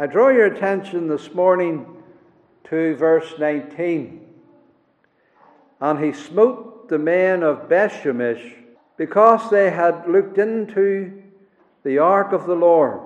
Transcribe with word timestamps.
I 0.00 0.06
draw 0.06 0.28
your 0.28 0.46
attention 0.46 1.08
this 1.08 1.34
morning 1.34 1.84
to 2.70 2.94
verse 2.94 3.34
19. 3.36 4.24
And 5.80 5.98
he 5.98 6.12
smote 6.12 6.88
the 6.88 7.00
men 7.00 7.42
of 7.42 7.68
Bethshemesh 7.68 8.54
because 8.96 9.50
they 9.50 9.72
had 9.72 10.08
looked 10.08 10.38
into 10.38 11.20
the 11.82 11.98
ark 11.98 12.30
of 12.32 12.46
the 12.46 12.54
Lord. 12.54 13.00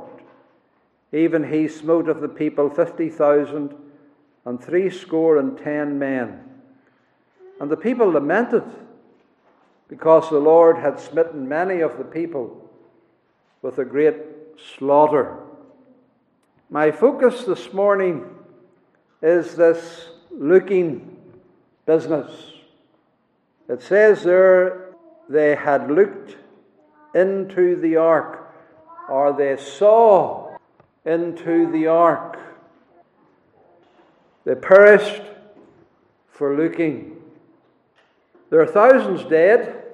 Even 1.12 1.50
he 1.50 1.66
smote 1.66 2.10
of 2.10 2.20
the 2.20 2.28
people 2.28 2.68
fifty 2.68 3.08
thousand 3.08 3.74
and 4.44 4.62
threescore 4.62 5.38
and 5.38 5.56
ten 5.56 5.98
men. 5.98 6.44
And 7.58 7.70
the 7.70 7.76
people 7.78 8.08
lamented 8.08 8.64
because 9.88 10.28
the 10.28 10.40
Lord 10.40 10.76
had 10.76 11.00
smitten 11.00 11.48
many 11.48 11.80
of 11.80 11.96
the 11.96 12.04
people 12.04 12.70
with 13.62 13.78
a 13.78 13.84
great 13.86 14.16
slaughter. 14.76 15.38
My 16.72 16.90
focus 16.90 17.44
this 17.44 17.74
morning 17.74 18.24
is 19.20 19.56
this 19.56 20.08
looking 20.30 21.18
business. 21.84 22.30
It 23.68 23.82
says 23.82 24.22
there 24.22 24.94
they 25.28 25.54
had 25.54 25.90
looked 25.90 26.38
into 27.14 27.76
the 27.76 27.96
ark, 27.96 28.54
or 29.10 29.34
they 29.34 29.58
saw 29.58 30.56
into 31.04 31.70
the 31.70 31.88
ark. 31.88 32.38
They 34.46 34.54
perished 34.54 35.20
for 36.30 36.56
looking. 36.56 37.18
There 38.48 38.62
are 38.62 38.66
thousands 38.66 39.28
dead. 39.28 39.84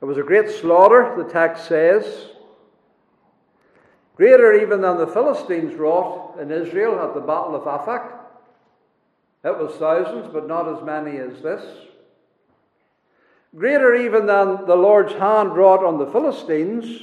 It 0.00 0.04
was 0.06 0.16
a 0.16 0.22
great 0.22 0.48
slaughter, 0.48 1.12
the 1.14 1.30
text 1.30 1.66
says. 1.68 2.30
Greater 4.16 4.52
even 4.52 4.80
than 4.80 4.96
the 4.96 5.06
Philistines 5.06 5.74
wrought 5.74 6.38
in 6.38 6.50
Israel 6.50 7.00
at 7.00 7.14
the 7.14 7.20
Battle 7.20 7.56
of 7.56 7.62
Aphek. 7.64 8.12
It 9.44 9.58
was 9.58 9.72
thousands, 9.72 10.32
but 10.32 10.46
not 10.46 10.68
as 10.68 10.84
many 10.84 11.18
as 11.18 11.42
this. 11.42 11.64
Greater 13.56 13.94
even 13.94 14.26
than 14.26 14.66
the 14.66 14.76
Lord's 14.76 15.12
hand 15.14 15.56
wrought 15.56 15.84
on 15.84 15.98
the 15.98 16.06
Philistines 16.06 17.02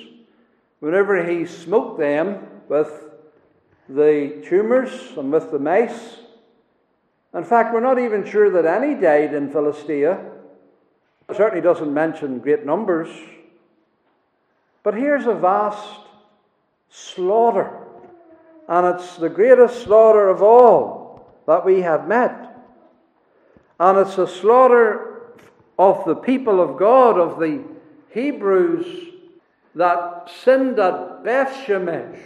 whenever 0.80 1.23
he 1.23 1.45
smote 1.45 2.00
them 2.00 2.48
with 2.68 3.09
the 3.88 4.42
tumors 4.46 5.14
and 5.18 5.31
with 5.31 5.52
the 5.52 5.59
mace. 5.59 6.18
In 7.34 7.44
fact, 7.44 7.73
we're 7.73 7.80
not 7.81 8.00
even 8.00 8.25
sure 8.25 8.50
that 8.50 8.66
any 8.66 9.00
died 9.00 9.34
in 9.34 9.52
Philistia. 9.52 10.31
It 11.30 11.38
certainly 11.38 11.62
doesn't 11.62 11.94
mention 11.94 12.40
great 12.40 12.66
numbers. 12.66 13.09
But 14.84 14.96
here's 14.96 15.28
a 15.28 15.36
vast 15.36 16.00
slaughter. 16.92 17.80
And 18.67 18.95
it's 18.95 19.17
the 19.17 19.30
greatest 19.30 19.84
slaughter 19.84 20.30
of 20.30 20.44
all 20.44 21.28
that 21.47 21.66
we 21.66 21.81
have 21.81 22.08
met. 22.08 22.56
And 23.80 23.97
it's 23.97 24.20
a 24.20 24.28
slaughter 24.28 25.34
of 25.80 26.06
the 26.06 26.16
people 26.16 26.62
of 26.62 26.78
God, 26.78 27.17
of 27.17 27.39
the 27.39 27.64
Hebrews 28.14 29.08
that 29.73 30.30
sinned 30.44 30.78
at 30.78 31.23
Bethshemesh. 31.23 32.19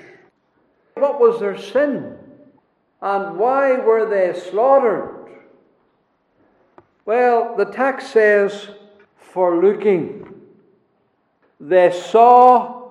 What 0.95 1.19
was 1.19 1.39
their 1.39 1.57
sin? 1.57 2.17
And 3.01 3.37
why 3.37 3.77
were 3.77 4.09
they 4.09 4.37
slaughtered? 4.37 5.29
Well, 7.05 7.55
the 7.55 7.65
text 7.65 8.11
says, 8.11 8.69
for 9.17 9.61
looking. 9.61 10.33
They 11.59 11.91
saw, 11.91 12.84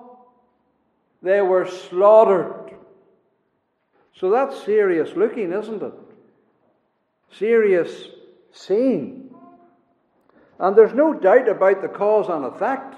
they 1.25 1.41
were 1.41 1.67
slaughtered. 1.67 2.75
So 4.13 4.29
that's 4.29 4.63
serious 4.63 5.15
looking, 5.15 5.51
isn't 5.51 5.81
it? 5.81 5.93
Serious 7.31 7.91
seeing. 8.51 9.33
And 10.59 10.75
there's 10.77 10.93
no 10.93 11.13
doubt 11.13 11.49
about 11.49 11.81
the 11.81 11.87
cause 11.87 12.29
and 12.29 12.45
effect. 12.45 12.95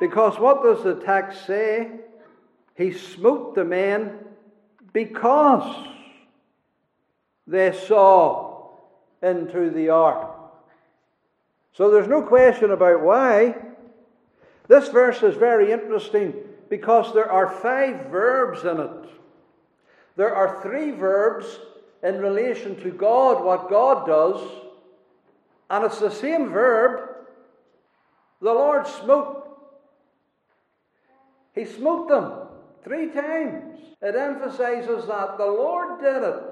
Because 0.00 0.38
what 0.40 0.64
does 0.64 0.82
the 0.82 0.96
text 0.96 1.46
say? 1.46 1.92
He 2.74 2.92
smote 2.92 3.54
the 3.54 3.64
men 3.64 4.18
because 4.92 5.86
they 7.46 7.72
saw 7.72 8.70
into 9.22 9.70
the 9.70 9.90
ark. 9.90 10.28
So 11.72 11.92
there's 11.92 12.08
no 12.08 12.22
question 12.22 12.72
about 12.72 13.00
why. 13.00 13.54
This 14.66 14.88
verse 14.88 15.22
is 15.22 15.36
very 15.36 15.70
interesting 15.70 16.34
because 16.70 17.12
there 17.12 17.30
are 17.30 17.50
five 17.50 18.06
verbs 18.06 18.64
in 18.64 18.80
it. 18.80 19.10
There 20.16 20.34
are 20.34 20.62
three 20.62 20.92
verbs 20.92 21.58
in 22.02 22.18
relation 22.18 22.80
to 22.82 22.90
God, 22.90 23.44
what 23.44 23.68
God 23.68 24.06
does, 24.06 24.40
and 25.68 25.84
it's 25.84 25.98
the 25.98 26.10
same 26.10 26.50
verb. 26.50 27.10
The 28.40 28.52
Lord 28.52 28.86
smote. 28.86 29.48
He 31.54 31.64
smote 31.64 32.08
them 32.08 32.32
three 32.82 33.10
times. 33.10 33.80
It 34.00 34.14
emphasizes 34.16 35.06
that 35.06 35.36
the 35.36 35.46
Lord 35.46 36.00
did 36.00 36.22
it. 36.22 36.42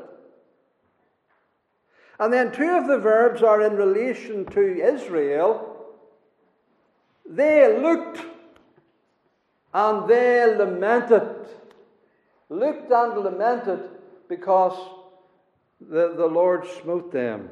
And 2.21 2.33
then 2.33 2.53
two 2.53 2.71
of 2.77 2.89
the 2.89 2.99
verbs 2.99 3.43
are 3.43 3.63
in 3.63 3.77
relation 3.77 4.45
to 4.47 4.61
Israel. 4.61 5.87
They 7.29 7.79
looked 7.81 8.21
and 9.75 10.09
they 10.09 10.55
lamented. 10.57 11.47
Looked 12.49 12.91
and 12.91 13.19
lamented 13.19 13.81
because 14.29 14.79
the, 15.81 16.15
the 16.17 16.27
Lord 16.27 16.67
smote 16.83 17.13
them. 17.13 17.49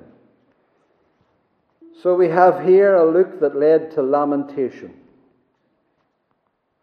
So 2.02 2.14
we 2.14 2.28
have 2.28 2.64
here 2.64 2.94
a 2.94 3.10
look 3.10 3.40
that 3.40 3.56
led 3.56 3.90
to 3.92 4.02
lamentation. 4.02 4.94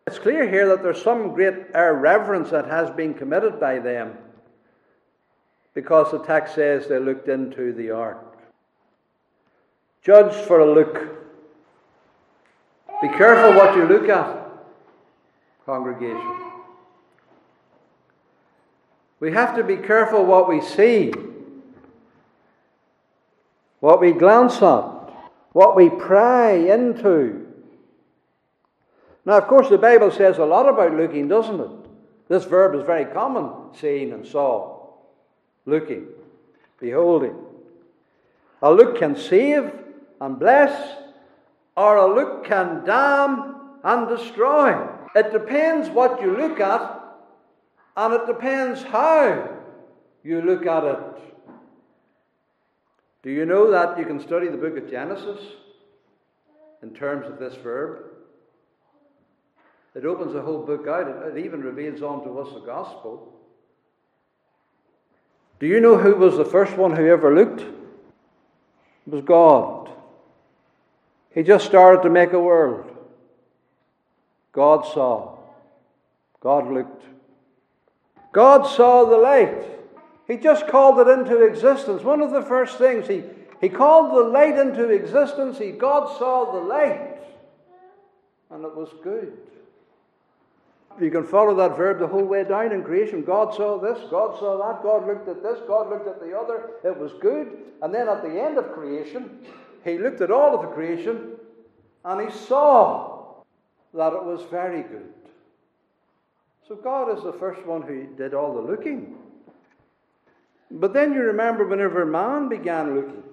It's 0.08 0.20
clear 0.20 0.48
here 0.50 0.68
that 0.70 0.84
there's 0.84 1.02
some 1.02 1.34
great 1.34 1.56
irreverence 1.74 2.50
that 2.50 2.66
has 2.66 2.90
been 2.92 3.14
committed 3.14 3.60
by 3.60 3.80
them 3.80 4.18
because 5.74 6.12
the 6.12 6.20
text 6.20 6.56
says 6.56 6.88
they 6.88 7.00
looked 7.00 7.28
into 7.30 7.74
the 7.74 7.92
ark. 7.92 8.38
Judge 10.04 10.34
for 10.46 10.60
a 10.60 10.72
look. 10.72 10.94
Be 13.02 13.08
careful 13.08 13.54
what 13.54 13.76
you 13.76 13.86
look 13.86 14.10
at, 14.10 14.43
congregation. 15.66 16.38
We 19.20 19.32
have 19.32 19.56
to 19.56 19.64
be 19.64 19.78
careful 19.78 20.26
what 20.26 20.50
we 20.50 20.60
see, 20.62 21.14
what 23.80 24.02
we 24.02 24.12
glance 24.12 24.58
at, 24.58 25.14
what 25.54 25.76
we 25.76 25.90
pry 25.90 26.52
into. 26.52 27.48
Now, 29.26 29.38
of 29.38 29.48
course, 29.48 29.70
the 29.70 29.78
Bible 29.78 30.12
says 30.12 30.38
a 30.38 30.46
lot 30.46 30.68
about 30.68 30.94
looking, 30.96 31.30
doesn't 31.30 31.60
it? 31.60 31.72
This 32.28 32.44
verb 32.44 32.76
is 32.76 32.86
very 32.86 33.06
common, 33.06 33.50
seeing 33.80 34.12
and 34.12 34.28
saw 34.28 34.88
looking, 35.66 36.08
beholding. 36.80 37.36
A 38.62 38.72
look 38.74 38.98
can 38.98 39.16
save 39.16 39.72
and 40.20 40.40
bless, 40.40 40.98
or 41.78 41.98
a 41.98 42.14
look 42.14 42.46
can 42.46 42.84
damn 42.86 43.54
and. 43.84 44.10
It 45.16 45.32
depends 45.32 45.90
what 45.90 46.22
you 46.22 46.36
look 46.36 46.60
at, 46.60 47.04
and 47.96 48.14
it 48.14 48.26
depends 48.26 48.82
how 48.84 49.50
you 50.24 50.42
look 50.42 50.66
at 50.66 50.84
it. 50.84 51.00
Do 53.22 53.30
you 53.30 53.46
know 53.46 53.72
that 53.72 53.98
you 53.98 54.06
can 54.06 54.20
study 54.20 54.48
the 54.48 54.58
book 54.58 54.78
of 54.78 54.90
Genesis 54.90 55.40
in 56.82 56.94
terms 56.94 57.28
of 57.28 57.40
this 57.40 57.56
verb? 57.56 58.06
It 59.96 60.06
opens 60.06 60.34
the 60.34 60.42
whole 60.42 60.66
book 60.66 60.88
out. 60.88 61.08
It, 61.08 61.38
even 61.38 61.62
reveals 61.62 62.02
unto 62.02 62.40
us 62.40 62.54
the 62.54 62.62
gospel. 62.62 63.32
Do 65.60 65.68
you 65.68 65.80
know 65.80 65.98
who 65.98 66.16
was 66.16 66.36
the 66.36 66.46
first 66.46 66.76
one 66.76 66.96
who 66.96 67.08
ever 67.08 67.34
looked? 67.34 67.62
It 67.62 69.14
was 69.14 69.24
God. 69.24 69.92
He 71.34 71.44
just 71.44 71.66
started 71.66 72.02
to 72.04 72.10
make 72.10 72.34
a 72.34 72.40
world. 72.40 72.93
God 74.54 74.86
saw. 74.86 75.38
God 76.40 76.72
looked. 76.72 77.04
God 78.32 78.64
saw 78.64 79.06
the 79.06 79.18
light. 79.18 79.66
He 80.28 80.38
just 80.38 80.68
called 80.68 81.00
it 81.00 81.12
into 81.12 81.42
existence. 81.42 82.04
One 82.04 82.22
of 82.22 82.32
the 82.32 82.42
first 82.42 82.78
things 82.78 83.08
he, 83.08 83.24
he 83.60 83.70
called 83.70 84.12
the 84.12 84.30
light 84.30 84.58
into 84.58 84.90
existence. 84.90 85.58
He, 85.58 85.72
God 85.72 86.18
saw 86.18 86.54
the 86.54 86.60
light. 86.60 87.18
And 88.50 88.64
it 88.64 88.76
was 88.76 88.90
good. 89.04 89.38
You 91.02 91.10
can 91.10 91.26
follow 91.26 91.56
that 91.56 91.76
verb 91.76 92.00
the 92.00 92.08
whole 92.08 92.24
way 92.24 92.44
down 92.44 92.72
in 92.72 92.84
creation. 92.84 93.24
God 93.24 93.54
saw 93.56 93.80
this, 93.80 93.98
God 94.12 94.38
saw 94.38 94.58
that, 94.58 94.84
God 94.84 95.08
looked 95.08 95.28
at 95.28 95.42
this, 95.42 95.60
God 95.68 95.90
looked 95.90 96.08
at 96.08 96.20
the 96.20 96.38
other. 96.38 96.70
It 96.84 96.96
was 96.96 97.12
good. 97.20 97.58
And 97.82 97.94
then 97.94 98.08
at 98.08 98.22
the 98.22 98.30
end 98.30 98.60
of 98.60 98.72
creation, 98.74 99.40
he 99.84 99.98
looked 99.98 100.22
at 100.22 100.30
all 100.30 100.54
of 100.54 100.62
the 100.62 100.68
creation 100.68 101.32
and 102.06 102.30
he 102.30 102.38
saw 102.46 103.13
that 103.94 104.14
it 104.14 104.24
was 104.24 104.42
very 104.50 104.82
good. 104.82 105.14
So 106.68 106.76
God 106.76 107.16
is 107.16 107.24
the 107.24 107.34
first 107.34 107.66
one 107.66 107.82
who 107.82 108.08
did 108.16 108.34
all 108.34 108.54
the 108.54 108.62
looking. 108.62 109.16
But 110.72 110.94
then 110.94 111.14
you 111.14 111.22
remember 111.22 111.68
whenever 111.68 112.06
man 112.06 112.50
began 112.50 112.96
looking, 112.96 113.24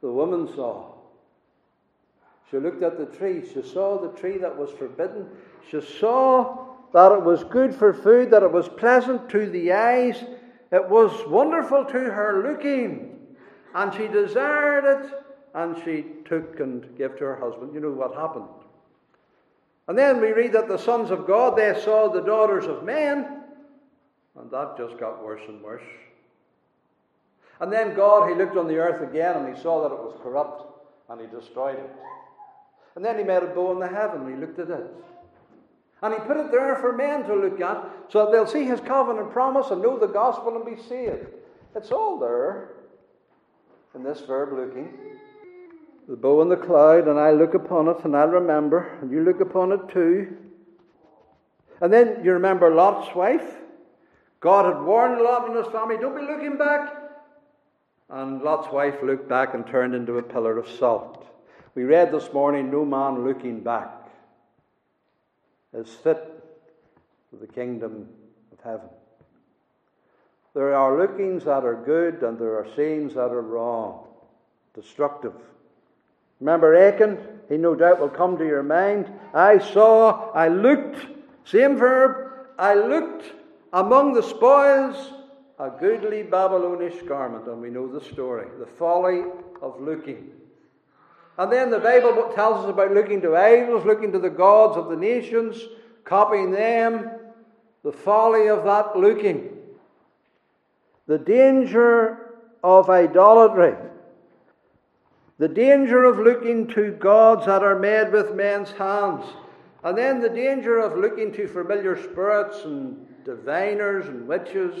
the 0.00 0.10
woman 0.10 0.48
saw. 0.54 0.94
She 2.50 2.56
looked 2.56 2.82
at 2.82 2.98
the 2.98 3.06
tree. 3.06 3.42
She 3.46 3.62
saw 3.62 4.00
the 4.00 4.18
tree 4.18 4.38
that 4.38 4.56
was 4.56 4.70
forbidden. 4.70 5.28
She 5.70 5.80
saw 5.80 6.66
that 6.92 7.12
it 7.12 7.22
was 7.22 7.44
good 7.44 7.72
for 7.72 7.94
food, 7.94 8.30
that 8.32 8.42
it 8.42 8.50
was 8.50 8.68
pleasant 8.68 9.28
to 9.30 9.48
the 9.48 9.72
eyes. 9.72 10.24
It 10.72 10.88
was 10.88 11.12
wonderful 11.28 11.84
to 11.84 11.98
her 11.98 12.42
looking. 12.42 13.18
And 13.74 13.94
she 13.94 14.08
desired 14.08 14.84
it, 14.84 15.12
and 15.54 15.76
she 15.84 16.06
took 16.24 16.58
and 16.58 16.96
gave 16.98 17.16
to 17.18 17.24
her 17.24 17.36
husband. 17.36 17.72
You 17.74 17.80
know 17.80 17.92
what 17.92 18.16
happened. 18.16 18.48
And 19.90 19.98
then 19.98 20.20
we 20.20 20.30
read 20.30 20.52
that 20.52 20.68
the 20.68 20.76
sons 20.76 21.10
of 21.10 21.26
God, 21.26 21.58
they 21.58 21.76
saw 21.82 22.08
the 22.08 22.20
daughters 22.20 22.64
of 22.64 22.84
men, 22.84 23.42
and 24.38 24.48
that 24.52 24.76
just 24.78 24.96
got 25.00 25.24
worse 25.24 25.42
and 25.48 25.60
worse. 25.60 25.82
And 27.60 27.72
then 27.72 27.96
God, 27.96 28.28
He 28.28 28.36
looked 28.36 28.56
on 28.56 28.68
the 28.68 28.76
earth 28.76 29.02
again, 29.02 29.38
and 29.38 29.52
He 29.52 29.60
saw 29.60 29.82
that 29.82 29.92
it 29.92 29.98
was 29.98 30.16
corrupt, 30.22 30.62
and 31.08 31.20
He 31.20 31.26
destroyed 31.26 31.74
it. 31.74 31.90
And 32.94 33.04
then 33.04 33.18
He 33.18 33.24
made 33.24 33.42
a 33.42 33.48
bow 33.48 33.72
in 33.72 33.80
the 33.80 33.88
heaven, 33.88 34.20
and 34.20 34.30
He 34.32 34.36
looked 34.40 34.60
at 34.60 34.70
it. 34.70 34.94
And 36.02 36.14
he 36.14 36.20
put 36.20 36.36
it 36.36 36.52
there 36.52 36.76
for 36.76 36.92
men 36.92 37.24
to 37.24 37.34
look 37.34 37.60
at 37.60 37.84
so 38.10 38.24
that 38.24 38.30
they'll 38.30 38.46
see 38.46 38.64
his 38.64 38.78
covenant 38.78 39.32
promise 39.32 39.72
and 39.72 39.82
know 39.82 39.98
the 39.98 40.06
gospel 40.06 40.54
and 40.54 40.64
be 40.64 40.80
saved. 40.80 41.26
It's 41.74 41.90
all 41.90 42.16
there 42.16 42.74
in 43.96 44.04
this 44.04 44.20
verb 44.20 44.52
looking. 44.52 45.18
The 46.10 46.16
bow 46.16 46.42
in 46.42 46.48
the 46.48 46.56
cloud, 46.56 47.06
and 47.06 47.20
I 47.20 47.30
look 47.30 47.54
upon 47.54 47.86
it 47.86 48.04
and 48.04 48.16
I'll 48.16 48.26
remember, 48.26 48.98
and 49.00 49.12
you 49.12 49.22
look 49.22 49.40
upon 49.40 49.70
it 49.70 49.88
too. 49.90 50.36
And 51.80 51.92
then 51.92 52.24
you 52.24 52.32
remember 52.32 52.74
Lot's 52.74 53.14
wife. 53.14 53.48
God 54.40 54.64
had 54.64 54.82
warned 54.82 55.22
Lot 55.22 55.46
and 55.46 55.56
his 55.56 55.72
family, 55.72 55.98
don't 55.98 56.16
be 56.16 56.22
looking 56.22 56.58
back. 56.58 56.92
And 58.08 58.42
Lot's 58.42 58.72
wife 58.72 58.96
looked 59.04 59.28
back 59.28 59.54
and 59.54 59.64
turned 59.64 59.94
into 59.94 60.18
a 60.18 60.22
pillar 60.22 60.58
of 60.58 60.68
salt. 60.68 61.28
We 61.76 61.84
read 61.84 62.10
this 62.10 62.32
morning, 62.32 62.72
no 62.72 62.84
man 62.84 63.24
looking 63.24 63.60
back 63.60 64.00
is 65.72 65.90
fit 65.90 66.42
for 67.30 67.36
the 67.36 67.46
kingdom 67.46 68.08
of 68.50 68.58
heaven. 68.64 68.88
There 70.54 70.74
are 70.74 70.98
lookings 70.98 71.44
that 71.44 71.64
are 71.64 71.80
good 71.86 72.24
and 72.24 72.36
there 72.36 72.56
are 72.58 72.66
sayings 72.74 73.14
that 73.14 73.30
are 73.30 73.42
wrong, 73.42 74.08
destructive. 74.74 75.34
Remember 76.40 76.74
Achan? 76.74 77.18
He 77.48 77.56
no 77.56 77.74
doubt 77.74 78.00
will 78.00 78.08
come 78.08 78.38
to 78.38 78.46
your 78.46 78.62
mind. 78.62 79.12
I 79.34 79.58
saw, 79.58 80.30
I 80.32 80.48
looked, 80.48 81.06
same 81.44 81.76
verb, 81.76 82.32
I 82.58 82.74
looked 82.74 83.24
among 83.72 84.14
the 84.14 84.22
spoils 84.22 85.12
a 85.58 85.70
goodly 85.70 86.22
Babylonish 86.22 87.02
garment. 87.02 87.46
And 87.46 87.60
we 87.60 87.70
know 87.70 87.86
the 87.86 88.00
story 88.00 88.46
the 88.58 88.66
folly 88.66 89.24
of 89.60 89.80
looking. 89.80 90.30
And 91.36 91.52
then 91.52 91.70
the 91.70 91.78
Bible 91.78 92.32
tells 92.34 92.64
us 92.64 92.70
about 92.70 92.92
looking 92.92 93.20
to 93.22 93.36
idols, 93.36 93.84
looking 93.84 94.12
to 94.12 94.18
the 94.18 94.30
gods 94.30 94.76
of 94.76 94.88
the 94.88 94.96
nations, 94.96 95.62
copying 96.04 96.50
them, 96.50 97.10
the 97.82 97.92
folly 97.92 98.48
of 98.48 98.64
that 98.64 98.96
looking. 98.96 99.56
The 101.06 101.18
danger 101.18 102.36
of 102.62 102.90
idolatry. 102.90 103.74
The 105.40 105.48
danger 105.48 106.04
of 106.04 106.18
looking 106.18 106.66
to 106.74 106.92
gods 106.92 107.46
that 107.46 107.62
are 107.62 107.78
made 107.78 108.12
with 108.12 108.34
men's 108.34 108.72
hands. 108.72 109.24
And 109.82 109.96
then 109.96 110.20
the 110.20 110.28
danger 110.28 110.78
of 110.78 110.98
looking 110.98 111.32
to 111.32 111.48
familiar 111.48 111.96
spirits 111.96 112.62
and 112.64 113.06
diviners 113.24 114.06
and 114.06 114.28
witches. 114.28 114.74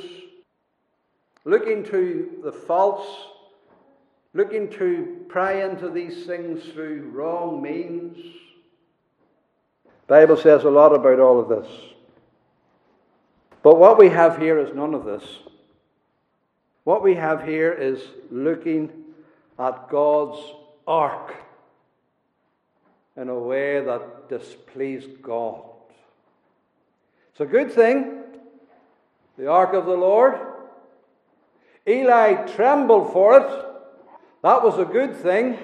Looking 1.46 1.82
to 1.84 2.42
the 2.44 2.52
false 2.52 3.06
looking 4.34 4.68
to 4.72 5.24
pry 5.28 5.64
into 5.64 5.88
these 5.88 6.26
things 6.26 6.62
through 6.74 7.10
wrong 7.10 7.62
means. 7.62 8.18
Bible 10.08 10.36
says 10.36 10.64
a 10.64 10.70
lot 10.70 10.94
about 10.94 11.20
all 11.20 11.40
of 11.40 11.48
this. 11.48 11.68
But 13.62 13.78
what 13.78 13.98
we 13.98 14.10
have 14.10 14.36
here 14.36 14.58
is 14.58 14.74
none 14.74 14.92
of 14.92 15.06
this. 15.06 15.24
What 16.84 17.02
we 17.02 17.14
have 17.14 17.44
here 17.44 17.72
is 17.72 18.02
looking 18.30 18.99
at 19.60 19.90
God's 19.90 20.40
ark 20.86 21.36
in 23.16 23.28
a 23.28 23.38
way 23.38 23.84
that 23.84 24.30
displeased 24.30 25.20
God. 25.20 25.60
It's 27.30 27.40
a 27.40 27.46
good 27.46 27.70
thing, 27.70 28.22
the 29.36 29.48
ark 29.48 29.74
of 29.74 29.84
the 29.84 29.96
Lord. 29.96 30.38
Eli 31.86 32.46
trembled 32.46 33.12
for 33.12 33.36
it. 33.38 33.66
That 34.42 34.62
was 34.62 34.78
a 34.78 34.84
good 34.86 35.14
thing. 35.14 35.58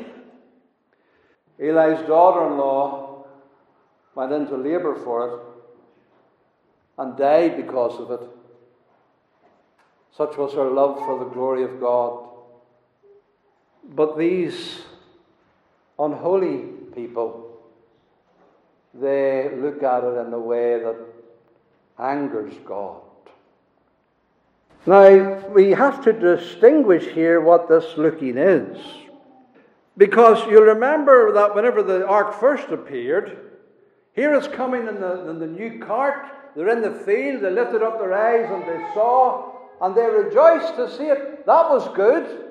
Eli's 1.58 2.06
daughter 2.06 2.46
in 2.48 2.58
law 2.58 3.24
went 4.14 4.32
into 4.32 4.56
labour 4.56 4.94
for 4.94 5.28
it 5.28 5.40
and 6.98 7.16
died 7.16 7.56
because 7.56 7.98
of 7.98 8.10
it. 8.10 8.28
Such 10.14 10.36
was 10.36 10.52
her 10.52 10.68
love 10.68 10.98
for 10.98 11.18
the 11.18 11.30
glory 11.30 11.62
of 11.64 11.80
God. 11.80 12.35
But 13.94 14.18
these 14.18 14.80
unholy 15.98 16.64
people, 16.94 17.58
they 18.94 19.50
look 19.56 19.82
at 19.82 20.04
it 20.04 20.26
in 20.26 20.32
a 20.32 20.38
way 20.38 20.80
that 20.80 20.96
angers 21.98 22.54
God. 22.64 23.02
Now, 24.86 25.48
we 25.48 25.70
have 25.70 26.02
to 26.04 26.12
distinguish 26.12 27.06
here 27.06 27.40
what 27.40 27.68
this 27.68 27.96
looking 27.96 28.38
is. 28.38 28.78
Because 29.96 30.46
you'll 30.48 30.62
remember 30.62 31.32
that 31.32 31.54
whenever 31.54 31.82
the 31.82 32.06
ark 32.06 32.38
first 32.38 32.68
appeared, 32.68 33.38
here 34.14 34.34
it's 34.34 34.48
coming 34.48 34.86
in 34.86 35.00
the, 35.00 35.28
in 35.28 35.38
the 35.38 35.46
new 35.46 35.78
cart. 35.80 36.26
They're 36.54 36.68
in 36.68 36.82
the 36.82 36.98
field, 37.00 37.42
they 37.42 37.50
lifted 37.50 37.82
up 37.82 37.98
their 37.98 38.14
eyes 38.14 38.50
and 38.50 38.62
they 38.62 38.82
saw, 38.94 39.52
and 39.80 39.94
they 39.94 40.06
rejoiced 40.06 40.76
to 40.76 40.90
see 40.90 41.04
it. 41.04 41.44
That 41.46 41.68
was 41.70 41.88
good. 41.94 42.45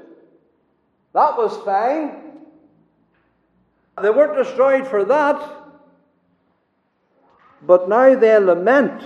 That 1.16 1.38
was 1.38 1.56
fine. 1.64 2.24
They 4.02 4.10
weren't 4.10 4.36
destroyed 4.36 4.86
for 4.86 5.06
that. 5.06 5.50
But 7.62 7.88
now 7.88 8.16
they 8.16 8.38
lament 8.38 9.02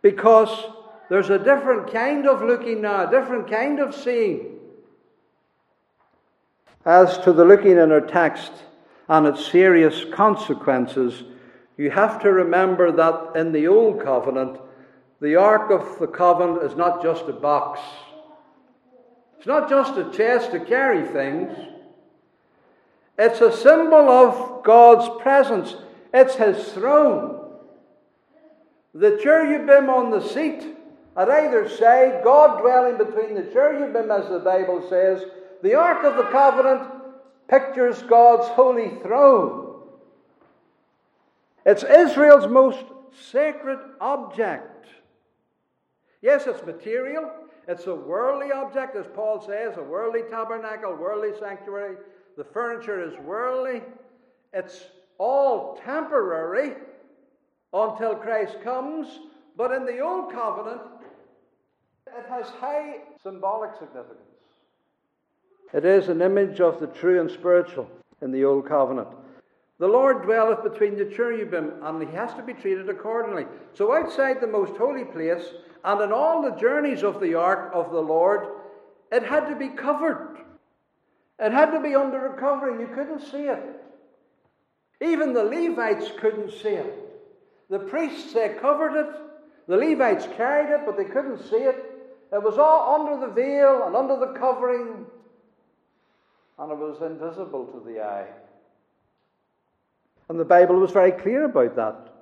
because 0.00 0.66
there's 1.10 1.28
a 1.28 1.40
different 1.40 1.92
kind 1.92 2.28
of 2.28 2.40
looking 2.40 2.82
now, 2.82 3.08
a 3.08 3.10
different 3.10 3.50
kind 3.50 3.80
of 3.80 3.96
seeing. 3.96 4.60
As 6.84 7.18
to 7.18 7.32
the 7.32 7.44
looking 7.44 7.78
in 7.78 7.90
our 7.90 8.00
text 8.00 8.52
and 9.08 9.26
its 9.26 9.44
serious 9.44 10.04
consequences, 10.12 11.24
you 11.76 11.90
have 11.90 12.22
to 12.22 12.32
remember 12.32 12.92
that 12.92 13.32
in 13.34 13.50
the 13.50 13.66
Old 13.66 14.04
Covenant, 14.04 14.60
the 15.20 15.34
Ark 15.34 15.72
of 15.72 15.98
the 15.98 16.06
Covenant 16.06 16.62
is 16.62 16.76
not 16.76 17.02
just 17.02 17.24
a 17.24 17.32
box. 17.32 17.80
It's 19.38 19.46
not 19.46 19.68
just 19.68 19.96
a 19.96 20.10
chest 20.10 20.52
to 20.52 20.60
carry 20.60 21.06
things. 21.06 21.56
It's 23.18 23.40
a 23.40 23.56
symbol 23.56 24.08
of 24.10 24.62
God's 24.64 25.22
presence. 25.22 25.76
It's 26.12 26.34
His 26.34 26.72
throne. 26.72 27.40
The 28.94 29.18
cherubim 29.22 29.90
on 29.90 30.10
the 30.10 30.26
seat 30.26 30.76
at 31.16 31.30
either 31.30 31.68
side, 31.68 32.22
God 32.22 32.60
dwelling 32.60 32.98
between 32.98 33.34
the 33.34 33.50
cherubim, 33.50 34.10
as 34.10 34.28
the 34.28 34.38
Bible 34.38 34.86
says. 34.88 35.24
The 35.62 35.74
Ark 35.74 36.04
of 36.04 36.16
the 36.16 36.30
Covenant 36.30 36.90
pictures 37.48 38.02
God's 38.02 38.48
holy 38.48 38.90
throne. 39.02 39.80
It's 41.64 41.82
Israel's 41.82 42.46
most 42.46 42.84
sacred 43.30 43.78
object. 44.00 44.86
Yes, 46.20 46.46
it's 46.46 46.64
material. 46.64 47.30
It's 47.68 47.86
a 47.86 47.94
worldly 47.94 48.52
object, 48.52 48.96
as 48.96 49.06
Paul 49.12 49.44
says, 49.44 49.76
a 49.76 49.82
worldly 49.82 50.22
tabernacle, 50.30 50.94
worldly 50.94 51.32
sanctuary. 51.38 51.96
The 52.36 52.44
furniture 52.44 53.02
is 53.02 53.18
worldly. 53.18 53.82
It's 54.52 54.86
all 55.18 55.80
temporary 55.84 56.74
until 57.72 58.14
Christ 58.14 58.60
comes. 58.62 59.18
But 59.56 59.72
in 59.72 59.84
the 59.84 60.00
Old 60.00 60.32
Covenant, 60.32 60.82
it 62.06 62.26
has 62.28 62.46
high 62.46 62.98
symbolic 63.22 63.72
significance. 63.78 64.20
It 65.72 65.84
is 65.84 66.08
an 66.08 66.22
image 66.22 66.60
of 66.60 66.78
the 66.78 66.86
true 66.86 67.20
and 67.20 67.30
spiritual 67.30 67.90
in 68.22 68.30
the 68.30 68.44
Old 68.44 68.68
Covenant. 68.68 69.08
The 69.78 69.88
Lord 69.88 70.22
dwelleth 70.22 70.62
between 70.62 70.96
the 70.96 71.04
cherubim, 71.04 71.72
and 71.82 72.02
he 72.02 72.14
has 72.16 72.32
to 72.34 72.42
be 72.42 72.54
treated 72.54 72.88
accordingly. 72.88 73.46
So, 73.74 73.92
outside 73.92 74.40
the 74.40 74.46
most 74.46 74.74
holy 74.76 75.04
place, 75.04 75.44
and 75.84 76.00
in 76.00 76.12
all 76.12 76.42
the 76.42 76.56
journeys 76.58 77.02
of 77.02 77.20
the 77.20 77.34
ark 77.34 77.70
of 77.74 77.92
the 77.92 78.00
Lord, 78.00 78.48
it 79.12 79.22
had 79.22 79.46
to 79.48 79.56
be 79.56 79.68
covered. 79.68 80.38
It 81.38 81.52
had 81.52 81.72
to 81.72 81.80
be 81.80 81.94
under 81.94 82.26
a 82.26 82.40
covering. 82.40 82.80
You 82.80 82.88
couldn't 82.88 83.20
see 83.20 83.48
it. 83.48 83.62
Even 85.02 85.34
the 85.34 85.44
Levites 85.44 86.10
couldn't 86.18 86.52
see 86.52 86.70
it. 86.70 86.94
The 87.68 87.78
priests, 87.78 88.32
they 88.32 88.56
covered 88.60 88.98
it. 88.98 89.14
The 89.68 89.76
Levites 89.76 90.26
carried 90.36 90.72
it, 90.72 90.86
but 90.86 90.96
they 90.96 91.04
couldn't 91.04 91.42
see 91.50 91.56
it. 91.56 91.76
It 92.32 92.42
was 92.42 92.56
all 92.56 92.94
under 92.94 93.26
the 93.26 93.32
veil 93.32 93.84
and 93.86 93.94
under 93.94 94.16
the 94.16 94.38
covering, 94.38 95.04
and 96.58 96.72
it 96.72 96.78
was 96.78 97.02
invisible 97.02 97.66
to 97.66 97.80
the 97.86 98.00
eye. 98.02 98.26
And 100.28 100.40
the 100.40 100.44
Bible 100.44 100.76
was 100.76 100.90
very 100.90 101.12
clear 101.12 101.44
about 101.44 101.76
that. 101.76 102.12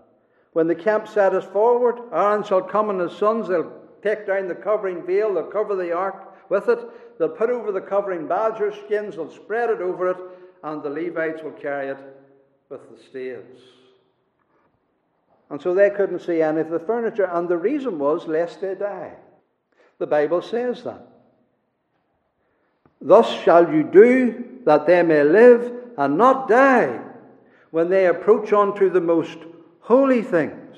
When 0.52 0.66
the 0.66 0.74
camp 0.74 1.08
set 1.08 1.34
us 1.34 1.44
forward, 1.44 2.00
Aaron 2.12 2.44
shall 2.44 2.62
come 2.62 2.90
and 2.90 3.00
his 3.00 3.16
sons, 3.16 3.48
they'll 3.48 3.72
take 4.02 4.26
down 4.26 4.46
the 4.46 4.54
covering 4.54 5.04
veil, 5.04 5.34
they'll 5.34 5.44
cover 5.44 5.74
the 5.74 5.92
ark 5.92 6.34
with 6.48 6.68
it, 6.68 6.78
they'll 7.18 7.28
put 7.28 7.50
over 7.50 7.72
the 7.72 7.80
covering 7.80 8.28
badger 8.28 8.72
skins, 8.84 9.16
they'll 9.16 9.30
spread 9.30 9.70
it 9.70 9.80
over 9.80 10.10
it, 10.10 10.16
and 10.62 10.82
the 10.82 10.90
Levites 10.90 11.42
will 11.42 11.52
carry 11.52 11.88
it 11.88 11.98
with 12.68 12.80
the 12.90 13.02
staves. 13.02 13.62
And 15.50 15.60
so 15.60 15.74
they 15.74 15.90
couldn't 15.90 16.20
see 16.20 16.40
any 16.42 16.60
of 16.60 16.70
the 16.70 16.78
furniture, 16.78 17.28
and 17.32 17.48
the 17.48 17.56
reason 17.56 17.98
was 17.98 18.26
lest 18.26 18.60
they 18.60 18.74
die. 18.74 19.14
The 19.98 20.06
Bible 20.06 20.42
says 20.42 20.84
that. 20.84 21.06
Thus 23.00 23.30
shall 23.42 23.72
you 23.72 23.82
do 23.82 24.60
that 24.64 24.86
they 24.86 25.02
may 25.02 25.24
live 25.24 25.72
and 25.98 26.16
not 26.16 26.48
die 26.48 27.00
when 27.74 27.90
they 27.90 28.06
approach 28.06 28.52
unto 28.52 28.88
the 28.88 29.00
most 29.00 29.36
holy 29.80 30.22
things. 30.22 30.76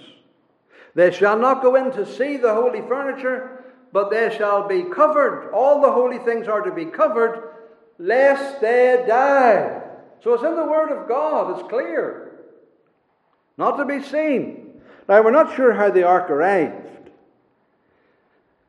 They 0.95 1.11
shall 1.11 1.39
not 1.39 1.63
go 1.63 1.75
in 1.75 1.93
to 1.93 2.07
see 2.07 2.39
the 2.39 2.55
holy 2.55 2.81
furniture, 2.81 3.67
but 3.93 4.11
they 4.11 4.35
shall 4.35 4.67
be 4.67 4.85
covered. 4.85 5.51
All 5.53 5.83
the 5.83 5.93
holy 5.93 6.17
things 6.21 6.49
are 6.49 6.63
to 6.63 6.73
be 6.73 6.87
covered, 6.87 7.53
lest 7.99 8.63
they 8.63 9.05
die. 9.07 9.83
So 10.25 10.33
it's 10.33 10.43
in 10.43 10.57
the 10.57 10.65
Word 10.65 10.91
of 10.91 11.07
God, 11.07 11.61
it's 11.61 11.69
clear. 11.69 12.33
Not 13.59 13.77
to 13.77 13.85
be 13.85 14.03
seen. 14.03 14.81
Now, 15.07 15.23
we're 15.23 15.33
not 15.33 15.55
sure 15.55 15.75
how 15.75 15.91
the 15.91 16.05
ark 16.05 16.31
arrived. 16.31 17.11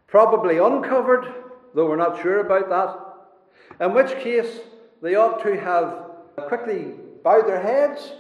Probably 0.07 0.57
uncovered, 0.57 1.33
though 1.73 1.87
we're 1.87 1.95
not 1.95 2.21
sure 2.21 2.41
about 2.41 2.67
that. 2.67 3.85
In 3.85 3.93
which 3.93 4.21
case, 4.21 4.59
they 5.01 5.15
ought 5.15 5.41
to 5.43 5.57
have 5.57 6.09
quickly 6.49 7.06
bowed 7.27 7.45
their 7.45 7.61
heads 7.61 8.13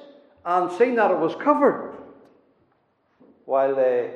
and 0.43 0.69
seen 0.73 0.95
that 0.95 1.11
it 1.11 1.17
was 1.17 1.33
covered 1.35 1.95
while 3.45 3.73
they 3.73 4.11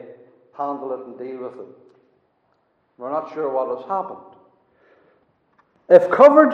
handle 0.57 0.91
it 0.91 1.05
and 1.05 1.17
deal 1.17 1.37
with 1.37 1.53
it. 1.53 1.75
We're 2.97 3.09
not 3.09 3.33
sure 3.33 3.49
what 3.49 3.77
has 3.77 3.87
happened. 3.87 4.35
If 5.87 6.11
covered, 6.11 6.53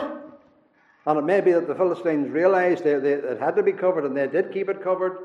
and 1.08 1.18
it 1.18 1.24
may 1.24 1.42
be 1.42 1.52
that 1.52 1.68
the 1.68 1.74
Philistines 1.74 2.30
realized 2.30 2.84
they, 2.84 3.00
they, 3.00 3.14
it 3.14 3.40
had 3.40 3.56
to 3.56 3.64
be 3.64 3.72
covered 3.72 4.06
and 4.06 4.16
they 4.16 4.28
did 4.28 4.54
keep 4.54 4.70
it 4.70 4.84
covered, 4.84 5.18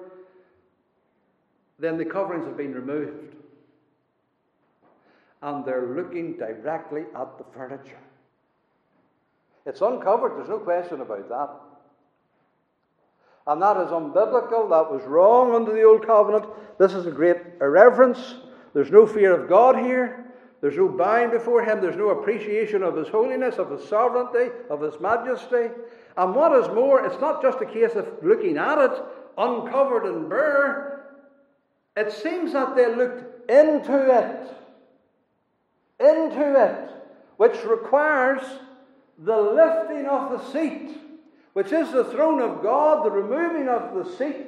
then 1.78 1.98
the 1.98 2.06
coverings 2.06 2.46
have 2.46 2.56
been 2.56 2.72
removed 2.72 3.36
and 5.42 5.66
they're 5.66 5.94
looking 5.94 6.38
directly 6.38 7.02
at 7.14 7.36
the 7.36 7.44
furniture. 7.52 8.00
It's 9.66 9.82
uncovered, 9.82 10.38
there's 10.38 10.48
no 10.48 10.60
question 10.60 11.02
about 11.02 11.28
that. 11.28 11.71
And 13.46 13.60
that 13.60 13.76
is 13.78 13.90
unbiblical, 13.90 14.70
that 14.70 14.90
was 14.90 15.02
wrong 15.04 15.54
under 15.54 15.72
the 15.72 15.82
Old 15.82 16.06
Covenant. 16.06 16.46
This 16.78 16.94
is 16.94 17.06
a 17.06 17.10
great 17.10 17.38
irreverence. 17.60 18.34
There's 18.72 18.90
no 18.90 19.06
fear 19.06 19.34
of 19.34 19.48
God 19.48 19.76
here. 19.76 20.32
There's 20.60 20.76
no 20.76 20.88
bowing 20.88 21.30
before 21.30 21.64
Him. 21.64 21.80
There's 21.80 21.96
no 21.96 22.10
appreciation 22.10 22.82
of 22.82 22.96
His 22.96 23.08
holiness, 23.08 23.56
of 23.56 23.70
His 23.70 23.88
sovereignty, 23.88 24.52
of 24.70 24.80
His 24.80 25.00
majesty. 25.00 25.70
And 26.16 26.34
what 26.34 26.52
is 26.52 26.68
more, 26.68 27.04
it's 27.04 27.20
not 27.20 27.42
just 27.42 27.60
a 27.60 27.66
case 27.66 27.94
of 27.96 28.08
looking 28.22 28.58
at 28.58 28.78
it, 28.78 29.02
uncovered 29.36 30.04
and 30.04 30.28
bare. 30.28 31.06
It 31.96 32.12
seems 32.12 32.52
that 32.52 32.76
they 32.76 32.94
looked 32.94 33.50
into 33.50 34.18
it 34.18 34.56
into 36.02 36.54
it, 36.60 36.90
which 37.36 37.64
requires 37.64 38.42
the 39.18 39.36
lifting 39.36 40.06
of 40.06 40.30
the 40.30 40.52
seat, 40.52 40.98
which 41.52 41.72
is 41.72 41.92
the 41.92 42.04
throne 42.04 42.40
of 42.40 42.62
God, 42.62 43.04
the 43.04 43.10
removing 43.10 43.68
of 43.68 43.94
the 43.94 44.10
seat, 44.16 44.46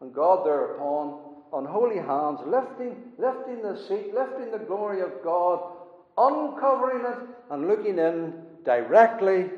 and 0.00 0.14
God 0.14 0.46
thereupon, 0.46 1.20
on 1.52 1.64
holy 1.64 1.96
hands, 1.96 2.40
lifting, 2.46 3.12
lifting 3.16 3.62
the 3.62 3.76
seat, 3.76 4.14
lifting 4.14 4.50
the 4.50 4.58
glory 4.58 5.00
of 5.00 5.22
God, 5.24 5.72
uncovering 6.18 7.04
it, 7.04 7.18
and 7.50 7.66
looking 7.66 7.98
in 7.98 8.34
directly 8.64 9.50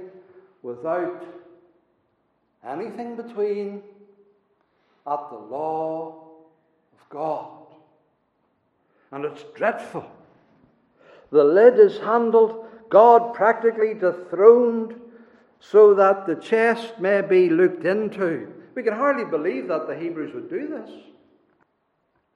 without 0.63 1.25
anything 2.65 3.17
between 3.17 3.83
at 5.07 5.31
the 5.31 5.37
law 5.37 6.23
of 6.93 7.09
God. 7.09 7.67
And 9.11 9.25
it's 9.25 9.43
dreadful. 9.55 10.09
The 11.33 11.43
lid 11.43 11.79
is 11.79 11.99
handled, 11.99 12.67
God 12.89 13.35
practically 13.35 13.95
dethroned, 13.95 15.00
so 15.61 15.95
that 15.95 16.27
the 16.27 16.37
chest 16.37 16.99
may 16.99 17.21
be 17.21 17.51
looked 17.51 17.85
into. 17.85 18.53
We 18.75 18.83
can 18.83 18.95
hardly 18.95 19.25
believe 19.25 19.69
that 19.69 19.87
the 19.87 19.97
Hebrews 19.97 20.35
would 20.35 20.49
do 20.49 20.67
this. 20.67 20.91